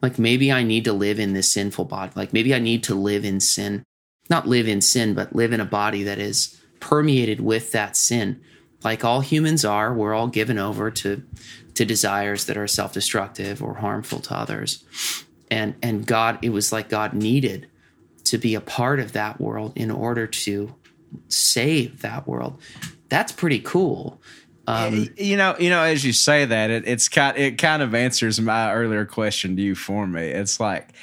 [0.03, 2.13] Like maybe I need to live in this sinful body.
[2.15, 3.83] Like maybe I need to live in sin,
[4.31, 8.41] not live in sin, but live in a body that is permeated with that sin.
[8.83, 11.23] Like all humans are, we're all given over to
[11.75, 14.85] to desires that are self-destructive or harmful to others.
[15.51, 17.69] And and God, it was like God needed
[18.25, 20.75] to be a part of that world in order to
[21.29, 22.61] save that world.
[23.09, 24.21] That's pretty cool.
[24.67, 27.95] Um, you know you know as you say that it, it's kind it kind of
[27.95, 30.95] answers my earlier question to you for me it's like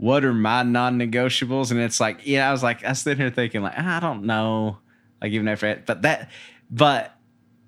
[0.00, 1.70] what are my non-negotiables?
[1.70, 4.78] And it's like yeah i was like i sitting here thinking like i don't know.
[5.20, 6.30] Like even after but that
[6.70, 7.14] but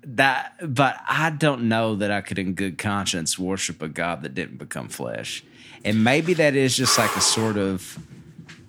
[0.05, 4.33] that but i don't know that i could in good conscience worship a god that
[4.33, 5.43] didn't become flesh.
[5.85, 7.99] And maybe that is just like a sort of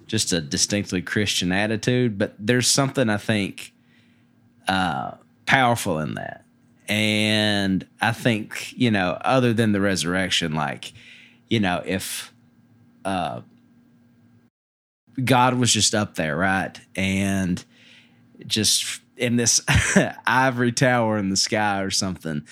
[0.06, 3.72] just a distinctly christian attitude but there's something i think
[4.68, 5.12] uh
[5.46, 6.44] powerful in that.
[6.86, 10.92] And i think you know other than the resurrection like
[11.48, 12.30] you know if
[13.06, 13.40] uh
[15.22, 17.64] god was just up there right and
[18.46, 19.60] just in this
[20.26, 22.42] ivory tower in the sky or something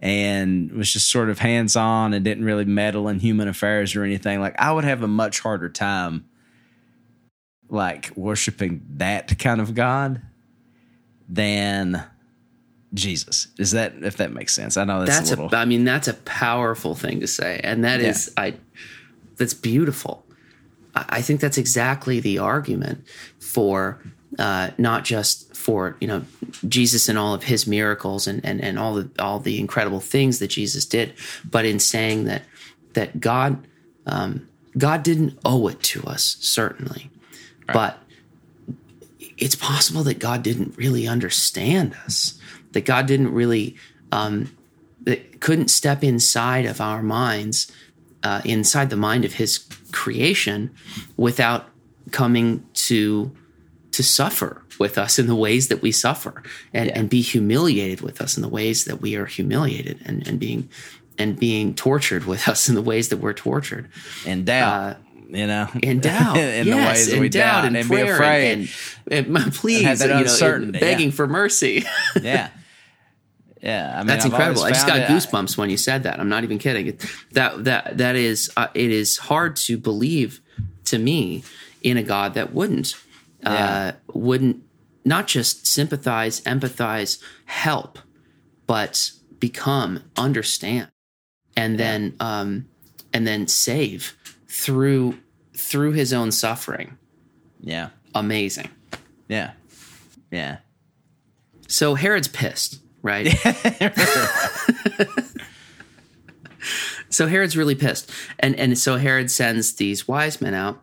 [0.00, 4.04] and was just sort of hands on and didn't really meddle in human affairs or
[4.04, 6.24] anything, like I would have a much harder time
[7.68, 10.22] like worshiping that kind of God
[11.28, 12.02] than
[12.94, 13.48] Jesus.
[13.58, 14.76] Is that if that makes sense?
[14.76, 15.54] I know that's, That's a little.
[15.58, 18.08] a, I mean, that's a powerful thing to say, and that Yeah.
[18.08, 18.54] is, I,
[19.36, 20.24] that's beautiful.
[20.94, 23.06] I, think that's exactly the argument
[23.38, 24.00] for
[24.38, 26.24] uh, not just for you know
[26.66, 30.38] Jesus and all of his miracles and and and all the all the incredible things
[30.38, 31.14] that Jesus did,
[31.48, 32.42] but in saying that
[32.94, 33.66] that God
[34.06, 37.10] um, God didn't owe it to us certainly,
[37.66, 37.98] but
[39.38, 42.38] it's possible that God didn't really understand us,
[42.72, 43.76] that God didn't really,
[44.12, 44.50] um,
[45.02, 47.70] that couldn't step inside of our minds,
[48.22, 49.58] uh, inside the mind of His
[49.92, 50.70] creation,
[51.16, 51.68] without
[52.10, 53.30] coming to
[53.92, 58.20] to suffer with us in the ways that we suffer, and, and be humiliated with
[58.20, 60.68] us in the ways that we are humiliated, and, and being
[61.18, 63.88] and being tortured with us in the ways that we're tortured
[64.24, 64.94] And doubt, uh,
[65.28, 67.88] you know, in doubt, in yes, the ways that in we doubt, doubt, and, and,
[67.88, 68.52] be prayer afraid.
[68.52, 68.68] and,
[69.26, 71.14] and, and please, have that you know, begging yeah.
[71.14, 71.84] for mercy.
[72.22, 72.50] yeah,
[73.68, 73.92] yeah.
[73.94, 74.62] I mean, That's I've incredible.
[74.64, 76.18] I just got it- goosebumps when you said that.
[76.20, 76.98] I'm not even kidding.
[77.32, 80.40] That that that is uh, it is hard to believe
[80.86, 81.42] to me
[81.82, 82.94] in a God that wouldn't
[83.44, 84.62] uh, wouldn't
[85.04, 87.98] not just sympathize, empathize, help,
[88.66, 90.88] but become, understand,
[91.56, 92.66] and then um,
[93.12, 94.16] and then save
[94.48, 95.18] through
[95.54, 96.96] through his own suffering.
[97.60, 98.70] Yeah, Amazing.
[99.28, 99.52] yeah,
[100.30, 100.58] yeah.
[101.68, 103.28] So Herod's pissed, right?
[107.10, 110.80] so Herod's really pissed, and and so Herod sends these wise men out,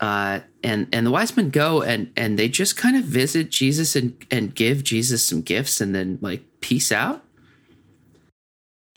[0.00, 3.96] uh, and and the wise men go and and they just kind of visit Jesus
[3.96, 7.22] and and give Jesus some gifts, and then like peace out.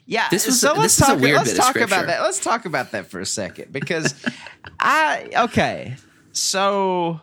[0.05, 1.19] Yeah, This was- so this let's is a talk.
[1.19, 2.21] weird let's bit of talk about that.
[2.23, 4.15] Let's talk about that for a second because
[4.79, 5.97] I okay.
[6.31, 7.21] So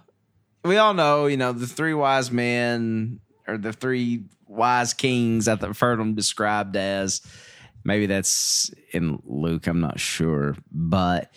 [0.64, 5.48] we all know, you know, the three wise men or the three wise kings.
[5.48, 7.20] I've heard them described as.
[7.84, 9.68] Maybe that's in Luke.
[9.68, 11.30] I'm not sure, but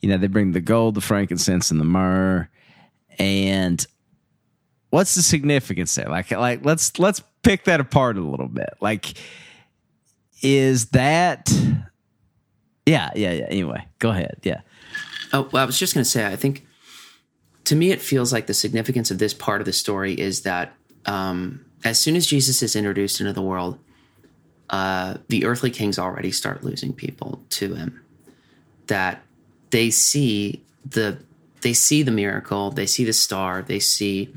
[0.00, 2.48] you know, they bring the gold, the frankincense, and the myrrh.
[3.18, 3.84] And
[4.90, 6.08] what's the significance there?
[6.08, 8.70] Like, like let's let's pick that apart a little bit.
[8.80, 9.14] Like
[10.42, 11.50] is that
[12.84, 14.60] yeah yeah yeah anyway go ahead yeah
[15.32, 16.66] Oh, well, I was just going to say, I think
[17.64, 20.75] to me, it feels like the significance of this part of the story is that
[21.06, 23.78] um, as soon as Jesus is introduced into the world,
[24.70, 28.02] uh, the earthly kings already start losing people to him.
[28.88, 29.22] That
[29.70, 31.18] they see the
[31.62, 34.32] they see the miracle, they see the star, they see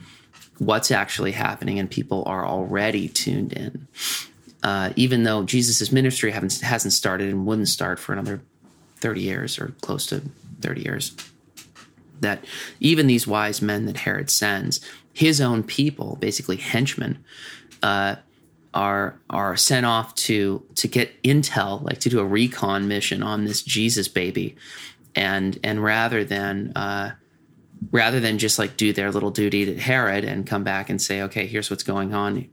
[0.57, 3.88] what's actually happening, and people are already tuned in.
[4.61, 8.41] Uh, even though Jesus' ministry hasn't started and wouldn't start for another
[8.97, 10.22] 30 years or close to
[10.61, 11.15] 30 years.
[12.20, 12.43] That
[12.80, 14.82] even these wise men that Herod sends,
[15.14, 17.24] his own people, basically henchmen,
[17.84, 18.16] uh,
[18.74, 23.45] are are sent off to to get intel, like to do a recon mission on
[23.45, 24.55] this Jesus baby,
[25.16, 27.12] and and rather than uh,
[27.91, 31.24] rather than just like do their little duty to Herod and come back and say,
[31.24, 32.47] okay, here's what's going on,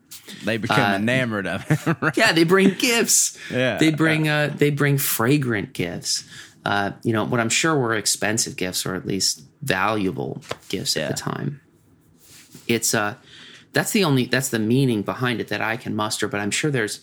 [0.45, 2.17] they become enamored of it right?
[2.17, 3.39] yeah, they bring gifts.
[3.51, 6.25] Yeah, they bring uh, they bring fragrant gifts.
[6.65, 11.03] Uh, you know what I'm sure were expensive gifts, or at least valuable gifts Yeah.
[11.05, 11.61] at the time.
[12.69, 13.15] It's uh,
[13.73, 16.29] that's the only that's the meaning behind it that I can muster.
[16.29, 17.01] But I'm sure there's,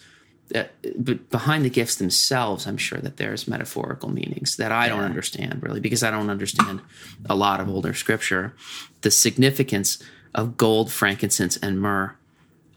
[0.53, 0.63] uh,
[0.97, 5.61] but behind the gifts themselves, I'm sure that there's metaphorical meanings that I don't understand
[5.63, 6.81] really because I don't understand
[7.29, 8.53] a lot of older scripture.
[9.01, 10.01] The significance
[10.33, 12.15] of gold, frankincense, and myrrh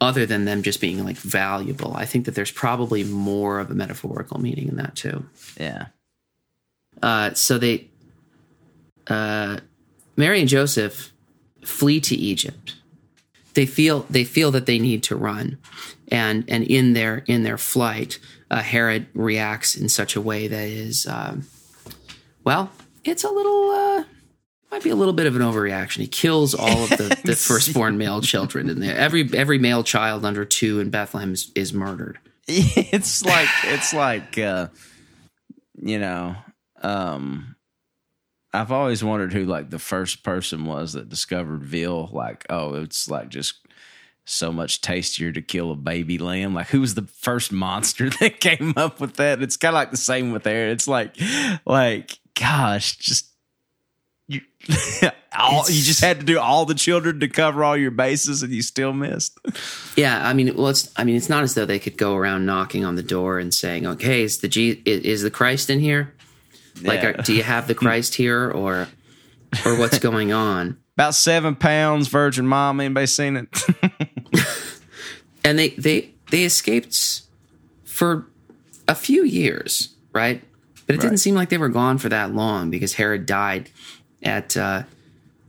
[0.01, 1.95] other than them just being like valuable.
[1.95, 5.25] I think that there's probably more of a metaphorical meaning in that too.
[5.59, 5.87] yeah
[7.03, 7.89] Uh, so they,
[9.07, 9.59] uh,
[10.17, 11.13] Mary and Joseph
[11.67, 12.77] flee to Egypt.
[13.55, 15.59] They feel they feel that they need to run,
[16.09, 18.19] and and in their in their flight,
[18.51, 21.47] uh, Herod reacts in such a way that is, um,
[22.45, 22.71] well,
[23.05, 23.71] it's a little.
[23.71, 24.05] Uh,
[24.71, 25.99] might be a little bit of an overreaction.
[25.99, 28.97] He kills all of the, the firstborn male children in there.
[28.97, 32.19] Every every male child under two in Bethlehem is, is murdered.
[32.49, 34.69] it's like it's like uh
[35.81, 36.37] you know
[36.83, 37.56] um
[38.61, 43.09] i've always wondered who like the first person was that discovered veal like oh it's
[43.11, 43.57] like just
[44.25, 48.41] so much tastier to kill a baby lamb like who was the first monster that
[48.41, 51.17] came up with that it's kind of like the same with there it's like
[51.65, 53.31] like gosh just
[54.29, 54.41] You,
[55.39, 58.53] all, you just had to do all the children to cover all your bases, and
[58.53, 59.39] you still missed.
[59.95, 62.45] Yeah, I mean, well, it's I mean, it's not as though they could go around
[62.45, 66.13] knocking on the door and saying, "Okay, is the G is the Christ in here?
[66.83, 67.09] Like, Yeah.
[67.09, 68.89] are, do you have the Christ here, or
[69.65, 72.81] or what's going on?" About seven pounds, Virgin Mom.
[72.81, 73.49] Anybody seen it?
[75.45, 77.23] And they they they escaped
[77.85, 78.27] for
[78.89, 80.43] a few years, right?
[80.87, 83.71] But it didn't seem like they were gone for that long because Herod died
[84.23, 84.83] at uh,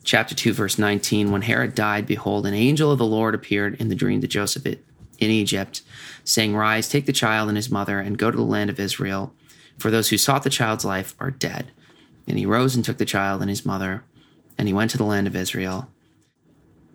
[0.03, 1.31] chapter 2, verse 19.
[1.31, 4.65] When Herod died, behold, an angel of the Lord appeared in the dream to Joseph
[4.65, 4.77] in
[5.19, 5.81] Egypt,
[6.23, 9.33] saying, Rise, take the child and his mother, and go to the land of Israel,
[9.77, 11.71] for those who sought the child's life are dead.
[12.27, 14.03] And he rose and took the child and his mother,
[14.57, 15.89] and he went to the land of Israel.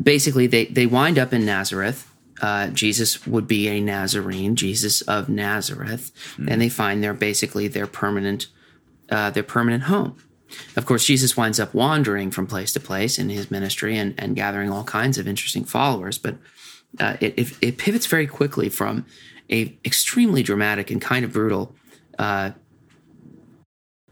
[0.03, 2.11] Basically, they, they wind up in Nazareth.
[2.41, 6.11] Uh, Jesus would be a Nazarene, Jesus of Nazareth,
[6.49, 8.49] and they find their basically their permanent
[9.11, 10.17] uh, their permanent home.
[10.77, 14.37] Of course, Jesus winds up wandering from place to place in his ministry and, and
[14.37, 16.19] gathering all kinds of interesting followers.
[16.19, 16.37] But
[16.99, 19.07] uh, it, it, it pivots very quickly from
[19.51, 21.75] a extremely dramatic and kind of brutal
[22.19, 22.53] uh,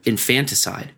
[0.04, 0.92] infanticide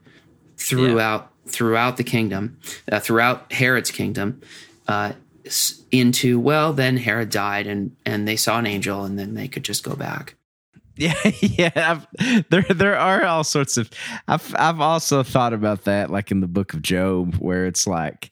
[0.56, 2.58] throughout throughout the kingdom,
[2.90, 4.40] uh, throughout Herod's kingdom,
[4.88, 5.12] uh,
[5.90, 9.64] into well, then Herod died, and and they saw an angel, and then they could
[9.64, 10.36] just go back.
[10.94, 11.70] Yeah, yeah.
[11.74, 13.90] I've, there, there are all sorts of.
[14.28, 18.30] I've, I've also thought about that, like in the Book of Job, where it's like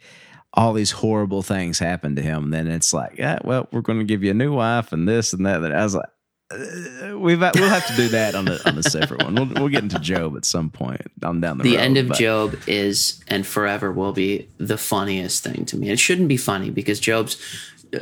[0.53, 2.51] all these horrible things happen to him.
[2.51, 5.33] Then it's like, yeah, well, we're going to give you a new wife and this
[5.33, 5.63] and that.
[5.63, 6.11] And I was like,
[6.53, 9.35] we've we'll have to do that on a on a separate one.
[9.35, 11.71] We'll, we'll get into Job at some point on down the, road.
[11.71, 11.83] the road.
[11.83, 15.91] end of but- Job is and forever will be the funniest thing to me.
[15.91, 17.37] It shouldn't be funny because Job's
[17.95, 17.99] uh,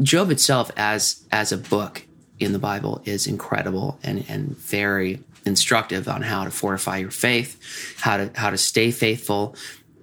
[0.00, 2.02] Job itself as as a book
[2.38, 7.96] in the Bible is incredible and and very instructive on how to fortify your faith,
[8.00, 9.54] how to how to stay faithful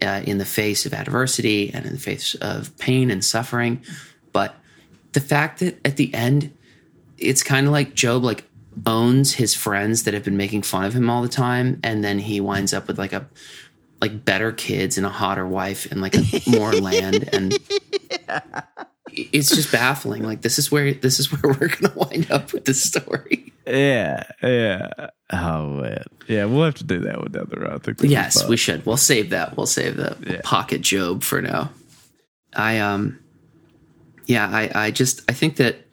[0.01, 3.81] uh, in the face of adversity and in the face of pain and suffering.
[4.31, 4.55] But
[5.13, 6.53] the fact that at the end
[7.21, 8.43] it's kind of like Job like
[8.85, 12.19] owns his friends that have been making fun of him all the time, and then
[12.19, 13.27] he winds up with like a
[14.01, 17.57] like better kids and a hotter wife and like a, more land, and
[19.11, 20.23] it's just baffling.
[20.23, 23.51] Like this is where this is where we're gonna wind up with this story.
[23.67, 24.89] Yeah, yeah.
[25.31, 26.45] Oh man, yeah.
[26.45, 27.73] We'll have to do that one down the road.
[27.73, 28.85] I think Yes, we should.
[28.85, 29.57] We'll save that.
[29.57, 30.41] We'll save the Yeah.
[30.43, 31.71] pocket Job for now.
[32.55, 33.19] I um
[34.25, 35.85] yeah, I I just I think that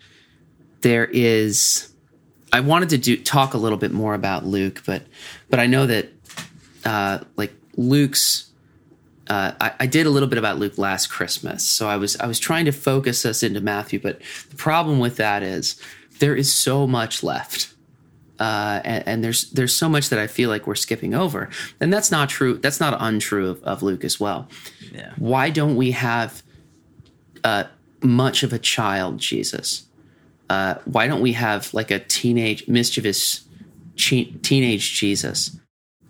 [0.81, 1.93] there is
[2.53, 5.03] I wanted to do talk a little bit more about Luke, but
[5.51, 6.09] but I know that
[6.85, 8.45] uh like Luke's
[9.29, 12.27] uh, I, I did a little bit about Luke last Christmas, so I was I
[12.27, 14.21] was trying to focus us into Matthew, but
[14.51, 15.81] the problem with that is
[16.21, 17.75] there is so much left
[18.39, 21.49] uh, and, and there's there's so much that I feel like we're skipping over,
[21.81, 22.59] and that's not true.
[22.59, 24.49] That's not untrue of, of Luke as well.
[24.93, 25.13] Yeah.
[25.17, 26.43] Why don't we have
[27.45, 27.65] uh,
[28.03, 29.86] much of a child Jesus?
[30.49, 33.45] Uh, why don't we have like a teenage mischievous
[33.97, 35.59] che- teenage Jesus?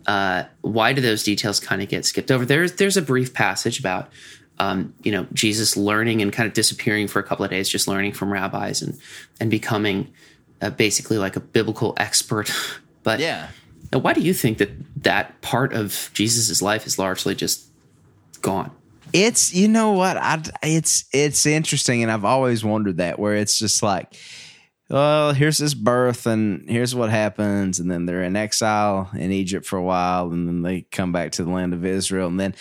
[0.07, 2.45] Uh, why do those details kind of get skipped over?
[2.45, 4.11] There's there's a brief passage about
[4.59, 7.89] um, you know Jesus learning and kind of disappearing for a couple of days, just
[7.89, 8.99] learning from rabbis and
[9.41, 10.12] and becoming
[10.62, 12.53] uh, basically like a biblical expert.
[13.03, 13.49] But Yeah.
[13.93, 14.70] now, why do you think that
[15.05, 17.66] that part of Jesus's life is largely just
[18.43, 18.72] gone?
[19.12, 20.16] It's you know what?
[20.16, 24.14] I it's it's interesting and I've always wondered that where it's just like
[24.88, 29.66] well here's his birth and here's what happens and then they're in exile in Egypt
[29.66, 32.54] for a while and then they come back to the land of Israel and then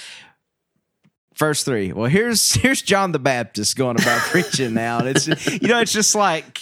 [1.35, 5.67] verse 3 well here's here's John the Baptist going about preaching now and it's you
[5.67, 6.61] know it's just like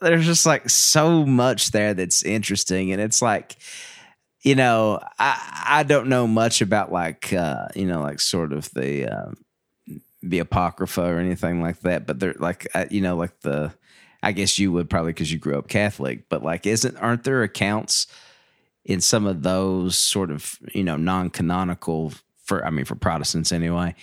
[0.00, 3.56] there's just like so much there that's interesting and it's like
[4.42, 8.70] you know, I I don't know much about like uh, you know, like sort of
[8.72, 9.36] the um,
[10.22, 13.72] the apocrypha or anything like that, but they're like uh, you know, like the
[14.22, 17.42] I guess you would probably because you grew up Catholic, but like isn't aren't there
[17.42, 18.06] accounts
[18.84, 22.12] in some of those sort of you know non canonical
[22.44, 23.94] for I mean for Protestants anyway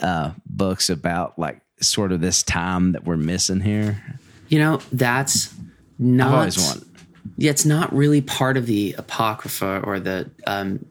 [0.00, 4.02] uh, books about like sort of this time that we're missing here?
[4.48, 5.54] You know, that's
[5.98, 6.28] not.
[6.28, 6.87] I've always wanted.
[7.36, 10.84] Yeah, it's not really part of the apocrypha or the um,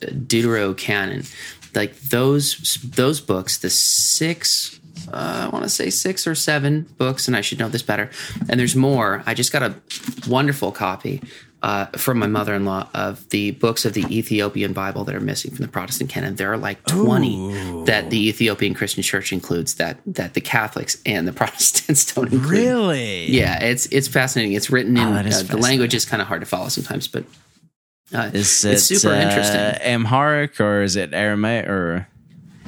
[0.00, 1.32] Deuterocanon.
[1.74, 4.80] Like those those books, the six,
[5.12, 8.10] uh, I want to say six or seven books, and I should know this better.
[8.48, 9.22] And there's more.
[9.26, 9.74] I just got a
[10.28, 11.22] wonderful copy
[11.62, 15.64] uh, from my mother-in-law of the books of the Ethiopian Bible that are missing from
[15.64, 16.36] the Protestant canon.
[16.36, 21.28] There are like twenty that the Ethiopian Christian Church includes that that the Catholics and
[21.28, 22.50] the Protestants don't include.
[22.50, 23.30] Really?
[23.30, 24.52] Yeah, it's it's fascinating.
[24.54, 27.24] It's written in Oh, uh, the language is kind of hard to follow sometimes, but
[28.12, 29.60] Uh, Is it it's super uh, interesting.
[29.60, 32.08] Amharic or is it Aramaic or?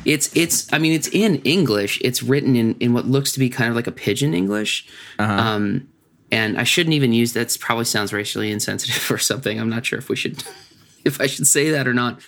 [0.04, 2.00] It's it's I mean it's in English.
[2.02, 4.86] It's written in in what looks to be kind of like a pidgin English.
[5.18, 5.88] Um,
[6.32, 7.56] and I shouldn't even use that.
[7.60, 9.60] Probably sounds racially insensitive or something.
[9.60, 10.42] I'm not sure if we should
[11.04, 12.20] if I should say that or not.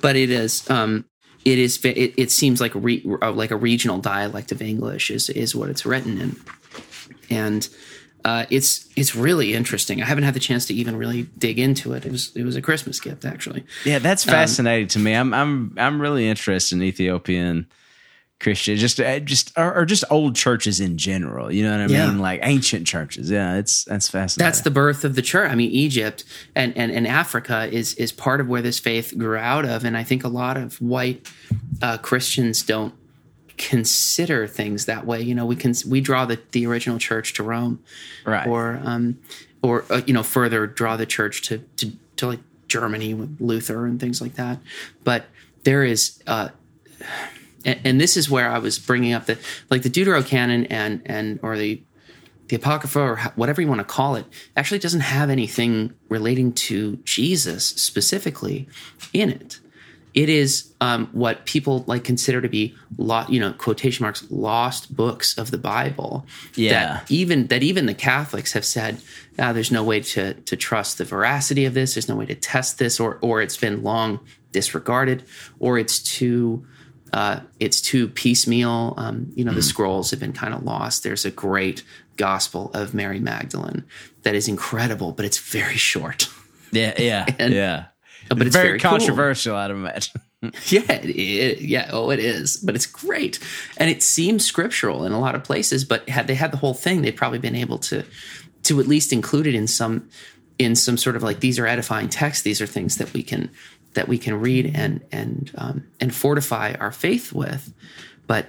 [0.00, 0.68] But it is.
[0.70, 1.04] Um,
[1.44, 1.84] it is.
[1.84, 5.54] It, it seems like a re, uh, like a regional dialect of English is is
[5.54, 6.36] what it's written in,
[7.30, 7.68] and
[8.24, 10.02] uh, it's it's really interesting.
[10.02, 12.04] I haven't had the chance to even really dig into it.
[12.06, 13.64] It was it was a Christmas gift actually.
[13.84, 15.14] Yeah, that's Um, fascinating to me.
[15.14, 17.66] I'm I'm I'm really interested in Ethiopian
[18.40, 21.52] Christian, just uh, just or, or just old churches in general.
[21.52, 22.06] You know what I Yeah.
[22.08, 22.18] mean?
[22.18, 23.30] Like ancient churches.
[23.30, 24.48] Yeah, it's that's fascinating.
[24.48, 25.50] That's the birth of the church.
[25.50, 26.24] I mean, Egypt
[26.54, 29.94] and, and, and Africa is is part of where this faith grew out of, and
[29.94, 31.28] I think a lot of white
[31.82, 32.94] uh, Christians don't
[33.58, 35.20] consider things that way.
[35.20, 37.82] You know, we can we draw the, the original church to Rome,
[38.24, 38.46] right.
[38.46, 39.18] or um,
[39.62, 43.84] or uh, you know further draw the church to, to to like Germany with Luther
[43.84, 44.60] and things like that.
[45.04, 45.26] But
[45.64, 46.22] there is.
[46.26, 46.48] Uh,
[47.64, 49.38] and, and this is where I was bringing up the
[49.70, 51.82] like the Deuterocanon and and or the
[52.48, 56.96] the apocrypha or whatever you want to call it actually doesn't have anything relating to
[57.04, 58.68] Jesus specifically
[59.12, 59.60] in it.
[60.14, 64.94] It is um, what people like consider to be lo- you know quotation marks lost
[64.96, 66.26] books of the Bible.
[66.56, 66.70] Yeah.
[66.70, 69.00] That even that even the Catholics have said
[69.38, 71.94] ah, there's no way to to trust the veracity of this.
[71.94, 74.18] There's no way to test this, or or it's been long
[74.50, 75.24] disregarded,
[75.60, 76.66] or it's too
[77.12, 78.94] uh, it's too piecemeal.
[78.96, 81.02] Um, you know, the scrolls have been kind of lost.
[81.02, 81.82] There's a great
[82.16, 83.84] gospel of Mary Magdalene
[84.22, 86.28] that is incredible, but it's very short.
[86.72, 87.86] Yeah, yeah, And- yeah.
[88.28, 88.90] but it's very, very cool.
[88.90, 90.20] controversial, I'd imagine.
[90.68, 91.90] Yeah, it, it, yeah.
[91.92, 93.38] Oh, it is, but it's great,
[93.76, 95.84] and it seems scriptural in a lot of places.
[95.84, 98.04] But had they had the whole thing, they'd probably been able to
[98.62, 100.08] to at least include it in some
[100.58, 102.42] in some sort of like these are edifying texts.
[102.42, 103.50] These are things that we can
[103.94, 107.72] that we can read and and um, and fortify our faith with.
[108.26, 108.46] But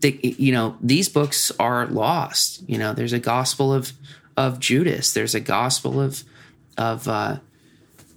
[0.00, 2.68] they, you know, these books are lost.
[2.68, 3.92] You know, there's a gospel of
[4.36, 5.12] of Judas.
[5.12, 6.24] There's a gospel of
[6.76, 7.38] of uh,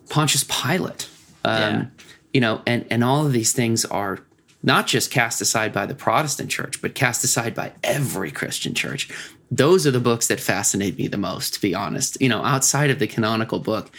[0.10, 1.10] Pontius Pilate.
[1.44, 1.86] Um, Yeah.
[2.34, 4.20] You know, and and all of these things are
[4.64, 9.10] not just cast aside by the Protestant church, but cast aside by every Christian church.
[9.52, 12.20] Those are the books that fascinate me the most, to be honest.
[12.20, 13.92] You know, outside of the canonical book,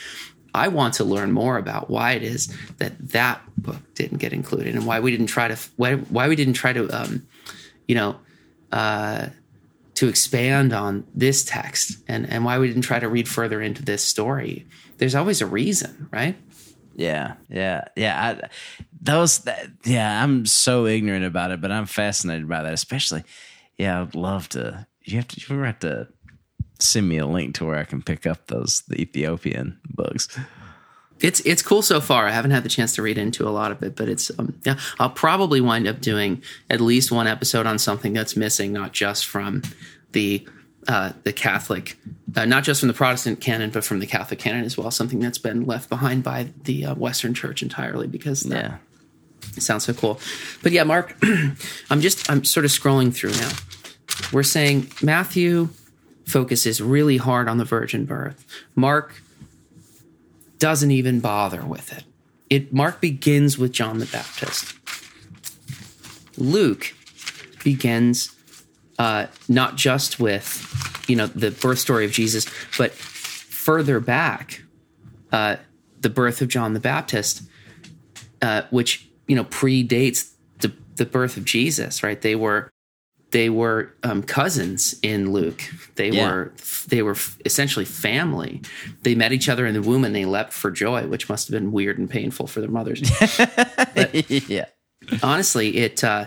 [0.55, 4.74] I want to learn more about why it is that that book didn't get included
[4.74, 7.26] and why we didn't try to why why we didn't try to um,
[7.88, 8.16] you know
[8.72, 9.26] uh,
[9.94, 13.82] to expand on this text and and why we didn't try to read further into
[13.82, 14.66] this story.
[14.98, 16.36] There's always a reason, right?
[16.96, 18.38] Yeah, yeah, yeah.
[18.40, 18.48] I,
[19.00, 20.22] those, that, yeah.
[20.22, 22.72] I'm so ignorant about it, but I'm fascinated by that.
[22.72, 23.24] Especially,
[23.76, 24.00] yeah.
[24.00, 24.86] I'd love to.
[25.02, 25.55] You have to.
[25.55, 26.09] You have to
[26.85, 30.28] send me a link to where I can pick up those the Ethiopian books.
[31.20, 32.26] it's it's cool so far.
[32.26, 34.55] I haven't had the chance to read into a lot of it, but it's um,
[34.64, 34.78] yeah.
[34.99, 39.26] I'll probably wind up doing at least one episode on something that's missing, not just
[39.26, 39.62] from
[40.12, 40.47] the
[40.87, 41.97] uh, the Catholic,
[42.37, 44.91] uh, not just from the Protestant canon, but from the Catholic canon as well.
[44.91, 48.76] Something that's been left behind by the uh, Western Church entirely because that Yeah,
[49.61, 50.20] sounds so cool.
[50.62, 51.16] But yeah, Mark,
[51.91, 53.51] I'm just I'm sort of scrolling through now.
[54.32, 55.70] We're saying Matthew
[56.27, 58.45] focuses really hard on the virgin birth.
[58.75, 59.22] Mark
[60.59, 62.05] doesn't even bother with it.
[62.51, 64.75] It Mark begins with John the Baptist.
[66.37, 66.95] Luke
[67.62, 68.35] begins
[68.99, 72.47] uh, not just with you know the birth story of Jesus,
[72.79, 74.62] but further back,
[75.33, 75.57] uh,
[76.01, 77.43] the birth of John the Baptist,
[78.43, 82.03] uh, which you know predates the the birth of Jesus.
[82.03, 82.20] Right?
[82.20, 82.70] They were
[83.35, 85.61] they were um, cousins in Luke.
[85.97, 86.28] They Yeah.
[86.30, 86.53] were
[86.87, 88.62] they were essentially family.
[89.03, 91.53] They met each other in the womb and they leapt for joy, which must have
[91.53, 93.01] been weird and painful for their mothers.
[94.49, 94.66] yeah,
[95.20, 96.26] honestly, it uh,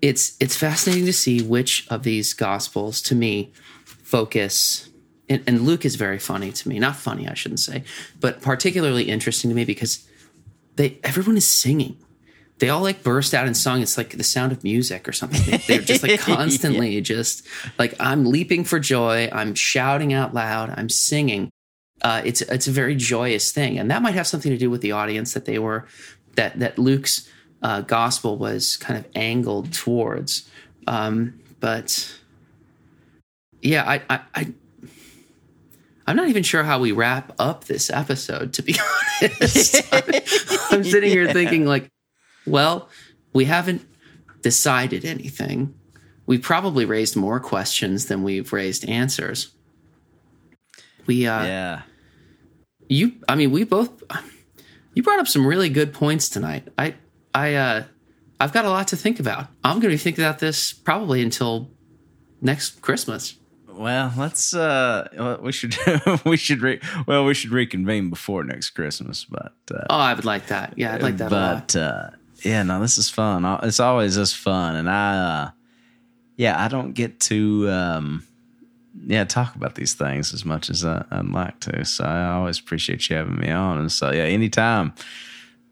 [0.00, 3.52] it's it's fascinating to see which of these gospels to me
[3.84, 4.88] focus.
[5.28, 6.78] And, and Luke is very funny to me.
[6.78, 7.82] Not funny, I shouldn't say,
[8.20, 10.06] but particularly interesting to me because
[10.76, 11.96] they everyone is singing.
[12.58, 13.82] They all like burst out in song.
[13.82, 15.60] It's like the sound of music or something.
[15.66, 17.46] They're just like constantly just
[17.78, 19.28] like I'm leaping for joy.
[19.30, 20.72] I'm shouting out loud.
[20.76, 21.50] I'm singing.
[22.02, 24.80] Uh, it's it's a very joyous thing, and that might have something to do with
[24.80, 25.86] the audience that they were
[26.36, 27.28] that that Luke's
[27.62, 30.48] uh, gospel was kind of angled towards.
[30.86, 32.14] Um, but
[33.60, 34.52] yeah, I, I, I
[36.06, 38.52] I'm not even sure how we wrap up this episode.
[38.54, 38.76] To be
[39.22, 39.82] honest,
[40.72, 41.88] I'm sitting here thinking like,
[42.46, 42.88] well,
[43.32, 43.86] we haven't
[44.42, 45.74] decided anything.
[46.26, 49.52] We probably raised more questions than we've raised answers.
[51.06, 51.82] We uh, yeah.
[52.88, 54.02] you i mean we both
[54.96, 56.68] You brought up some really good points tonight.
[56.78, 56.94] I,
[57.34, 57.84] I, uh,
[58.40, 59.48] I've got a lot to think about.
[59.62, 61.70] I'm going to be thinking about this probably until
[62.40, 63.36] next Christmas.
[63.68, 64.54] Well, let's.
[64.54, 65.76] uh We should.
[66.24, 66.62] we should.
[66.62, 69.26] Re- well, we should reconvene before next Christmas.
[69.26, 70.72] But uh, oh, I would like that.
[70.78, 71.28] Yeah, I'd like that.
[71.28, 72.10] But uh,
[72.42, 73.44] yeah, no, this is fun.
[73.62, 75.16] It's always this fun, and I.
[75.16, 75.50] Uh,
[76.36, 77.68] yeah, I don't get to.
[77.70, 78.26] um
[79.04, 81.84] yeah, talk about these things as much as I, would like to.
[81.84, 83.78] So I always appreciate you having me on.
[83.78, 84.94] And so yeah, anytime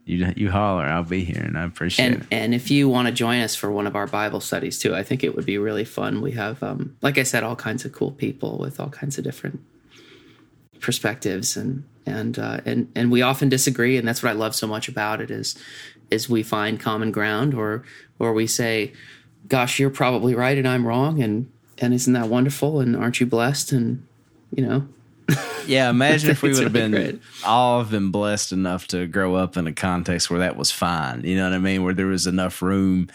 [0.04, 2.26] you you holler, I'll be here, and I appreciate and, it.
[2.30, 5.02] And if you want to join us for one of our Bible studies too, I
[5.02, 6.20] think it would be really fun.
[6.20, 9.24] We have, um, like I said, all kinds of cool people with all kinds of
[9.24, 9.60] different
[10.80, 14.66] perspectives, and and uh, and and we often disagree, and that's what I love so
[14.66, 15.56] much about it is
[16.10, 17.82] is we find common ground, or
[18.18, 18.92] or we say,
[19.48, 22.80] "Gosh, you're probably right, and I'm wrong," and and isn't that wonderful?
[22.80, 23.72] And aren't you blessed?
[23.72, 24.06] And
[24.54, 24.88] you know,
[25.66, 27.20] yeah, imagine if we would have been great.
[27.44, 31.22] all have been blessed enough to grow up in a context where that was fine.
[31.24, 31.84] You know what I mean?
[31.84, 33.08] Where there was enough room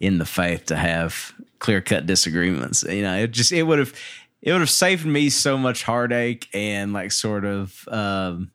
[0.00, 2.82] in the faith to have clear cut disagreements.
[2.82, 3.94] You know, it just it would have
[4.42, 8.50] it would have saved me so much heartache and like sort of um,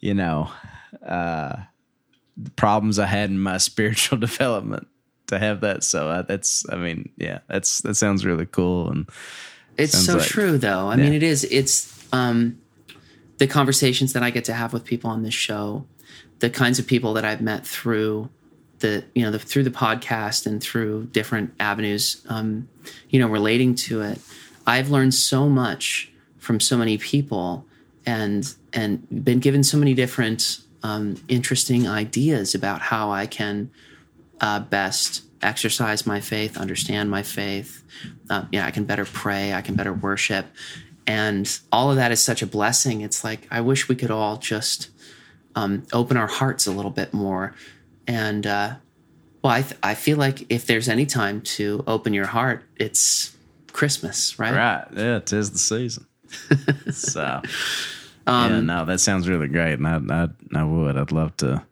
[0.00, 0.50] you know
[1.06, 1.56] uh,
[2.56, 4.86] problems I had in my spiritual development
[5.28, 5.82] to have that.
[5.84, 9.08] So uh, that's I mean, yeah, that's that sounds really cool and.
[9.78, 10.88] It's so like, true, though.
[10.88, 11.04] I yeah.
[11.04, 11.44] mean, it is.
[11.44, 12.60] It's um,
[13.38, 15.86] the conversations that I get to have with people on this show,
[16.40, 18.28] the kinds of people that I've met through
[18.82, 22.68] the you know the, through the podcast and through different avenues, um,
[23.08, 24.20] you know, relating to it.
[24.66, 27.64] I've learned so much from so many people,
[28.04, 33.70] and and been given so many different um, interesting ideas about how I can
[34.40, 37.82] uh, best exercise my faith, understand my faith.
[38.30, 39.52] Uh, yeah, I can better pray.
[39.52, 40.46] I can better worship,
[41.06, 43.00] and all of that is such a blessing.
[43.00, 44.90] It's like I wish we could all just
[45.54, 47.54] um, open our hearts a little bit more.
[48.06, 48.74] And uh,
[49.42, 53.36] well, I th- I feel like if there's any time to open your heart, it's
[53.72, 54.54] Christmas, right?
[54.54, 54.86] Right.
[54.96, 56.06] Yeah, it is the season.
[56.92, 57.42] so,
[58.26, 60.28] um, yeah, no, that sounds really great, and I, I
[60.60, 60.96] I would.
[60.96, 61.62] I'd love to.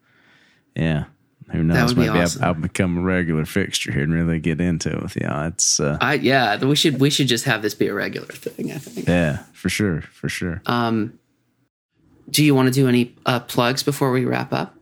[0.76, 1.04] Yeah,
[1.50, 1.94] who knows?
[1.94, 2.42] Maybe awesome.
[2.42, 5.26] I'll, I'll, become a regular fixture here and really get into it with you.
[5.28, 8.72] It's uh, I, yeah, we should we should just have this be a regular thing.
[8.72, 9.08] I think.
[9.08, 10.62] Yeah, for sure, for sure.
[10.66, 11.18] Um,
[12.30, 14.76] do you want to do any uh, plugs before we wrap up?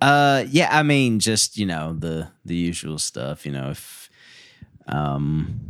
[0.00, 3.46] Uh, yeah, I mean, just you know the the usual stuff.
[3.46, 4.10] You know, if
[4.88, 5.60] um,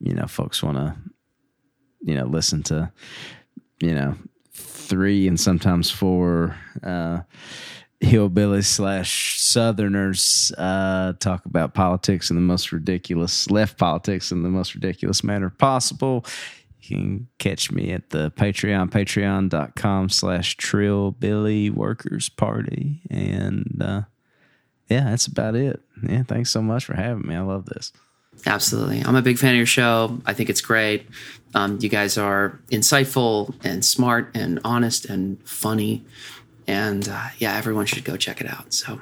[0.00, 0.96] you know, folks want to,
[2.02, 2.90] you know, listen to,
[3.80, 4.16] you know,
[4.90, 6.56] three and sometimes four.
[6.82, 7.20] Uh,
[8.62, 14.74] slash southerners uh, talk about politics in the most ridiculous left politics in the most
[14.74, 16.24] ridiculous manner possible.
[16.80, 24.02] You can catch me at the patreon patreon.com slash trillbilly workers party and uh,
[24.88, 25.80] yeah that's about it.
[26.02, 27.36] Yeah thanks so much for having me.
[27.36, 27.92] I love this
[28.46, 31.06] absolutely i'm a big fan of your show i think it's great
[31.52, 36.04] um, you guys are insightful and smart and honest and funny
[36.70, 38.72] and uh, yeah, everyone should go check it out.
[38.72, 39.00] So,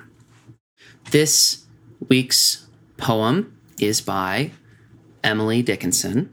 [1.11, 1.67] this
[2.09, 2.67] week's
[2.97, 4.53] poem is by
[5.23, 6.33] Emily Dickinson.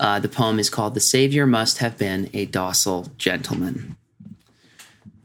[0.00, 3.96] Uh, the poem is called The Savior Must Have Been a Docile Gentleman.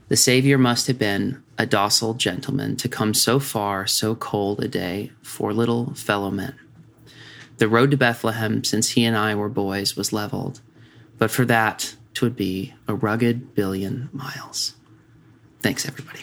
[0.09, 4.67] The Savior must have been a docile gentleman to come so far, so cold a
[4.67, 6.53] day for little fellow men.
[7.61, 10.61] The road to Bethlehem, since he and I were boys, was leveled,
[11.19, 14.73] but for that, twould be a rugged billion miles.
[15.59, 16.21] Thanks, everybody.